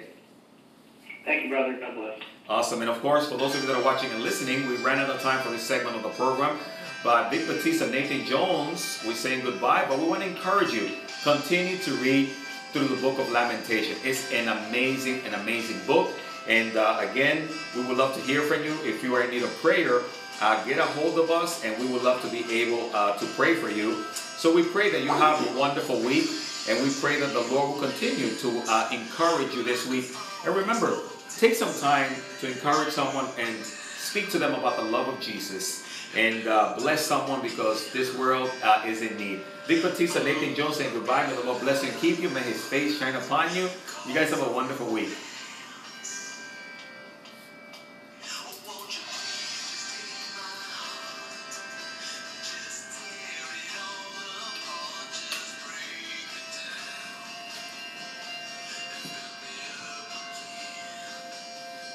Thank 1.24 1.44
you, 1.44 1.50
brother. 1.50 1.78
God 1.80 1.96
bless. 1.96 2.20
Awesome. 2.50 2.82
And 2.82 2.90
of 2.90 3.00
course, 3.02 3.30
for 3.30 3.38
those 3.38 3.54
of 3.54 3.62
you 3.62 3.68
that 3.68 3.78
are 3.78 3.84
watching 3.84 4.10
and 4.12 4.24
listening, 4.24 4.68
we 4.68 4.78
ran 4.78 4.98
out 4.98 5.10
of 5.10 5.22
time 5.22 5.44
for 5.44 5.52
this 5.52 5.62
segment 5.62 5.96
of 5.96 6.04
the 6.04 6.10
program. 6.10 6.58
But 7.04 7.30
Vic 7.30 7.48
Batista, 7.48 7.86
Nathan 7.86 8.26
Jones, 8.26 9.00
we're 9.06 9.14
saying 9.14 9.44
goodbye, 9.44 9.86
but 9.88 10.00
we 10.00 10.08
want 10.08 10.22
to 10.22 10.28
encourage 10.28 10.74
you. 10.74 10.90
Continue 11.24 11.78
to 11.78 11.94
read 11.96 12.30
through 12.74 12.88
the 12.88 13.00
book 13.02 13.20
of 13.20 13.32
Lamentation. 13.32 13.96
It's 14.04 14.32
an 14.32 14.48
amazing, 14.48 15.22
an 15.26 15.36
amazing 15.36 15.78
book. 15.86 16.12
And 16.52 16.76
uh, 16.76 16.98
again, 17.00 17.48
we 17.74 17.82
would 17.86 17.96
love 17.96 18.14
to 18.14 18.20
hear 18.20 18.42
from 18.42 18.62
you. 18.66 18.78
If 18.84 19.02
you 19.02 19.16
are 19.16 19.24
in 19.24 19.30
need 19.32 19.44
of 19.44 19.56
prayer, 19.62 20.02
uh, 20.42 20.62
get 20.66 20.80
a 20.80 20.84
hold 20.84 21.18
of 21.18 21.32
us 21.32 21.64
and 21.64 21.80
we 21.80 21.90
would 21.90 22.04
love 22.04 22.22
to 22.24 22.30
be 22.30 22.44
able 22.52 22.94
uh, 22.94 23.18
to 23.20 23.26
pray 23.38 23.56
for 23.56 23.70
you. 23.70 24.04
So 24.36 24.54
we 24.54 24.62
pray 24.62 24.92
that 24.92 25.02
you 25.02 25.08
have 25.08 25.40
a 25.48 25.58
wonderful 25.58 26.02
week 26.02 26.28
and 26.68 26.84
we 26.84 26.94
pray 27.00 27.18
that 27.22 27.32
the 27.32 27.40
Lord 27.56 27.70
will 27.72 27.80
continue 27.80 28.36
to 28.36 28.64
uh, 28.68 28.90
encourage 28.92 29.56
you 29.56 29.64
this 29.64 29.88
week. 29.88 30.12
And 30.46 30.54
remember, 30.54 30.98
take 31.38 31.56
some 31.56 31.74
time 31.80 32.12
to 32.42 32.48
encourage 32.48 32.92
someone 32.92 33.28
and 33.40 33.56
speak 33.66 34.30
to 34.32 34.38
them 34.38 34.54
about 34.54 34.76
the 34.76 34.84
love 34.84 35.08
of 35.08 35.22
Jesus 35.22 35.88
and 36.18 36.46
uh, 36.50 36.76
bless 36.78 37.06
someone 37.06 37.42
because 37.42 37.94
this 37.94 38.14
world 38.18 38.52
uh, 38.62 38.84
is 38.86 39.02
in 39.02 39.16
need. 39.16 39.40
Vic 39.68 39.84
Batista, 39.84 40.22
Nathan 40.22 40.54
Jones 40.54 40.76
saying 40.76 40.94
goodbye. 40.94 41.26
May 41.28 41.36
the 41.36 41.44
Lord 41.44 41.62
bless 41.62 41.82
you 41.82 41.92
and 41.92 41.98
keep 42.02 42.20
you. 42.20 42.28
May 42.28 42.42
his 42.42 42.62
face 42.62 43.00
shine 43.00 43.16
upon 43.16 43.56
you. 43.56 43.70
You 44.06 44.14
guys 44.14 44.32
have 44.32 44.46
a 44.46 44.52
wonderful 44.52 44.88
week. 44.88 45.12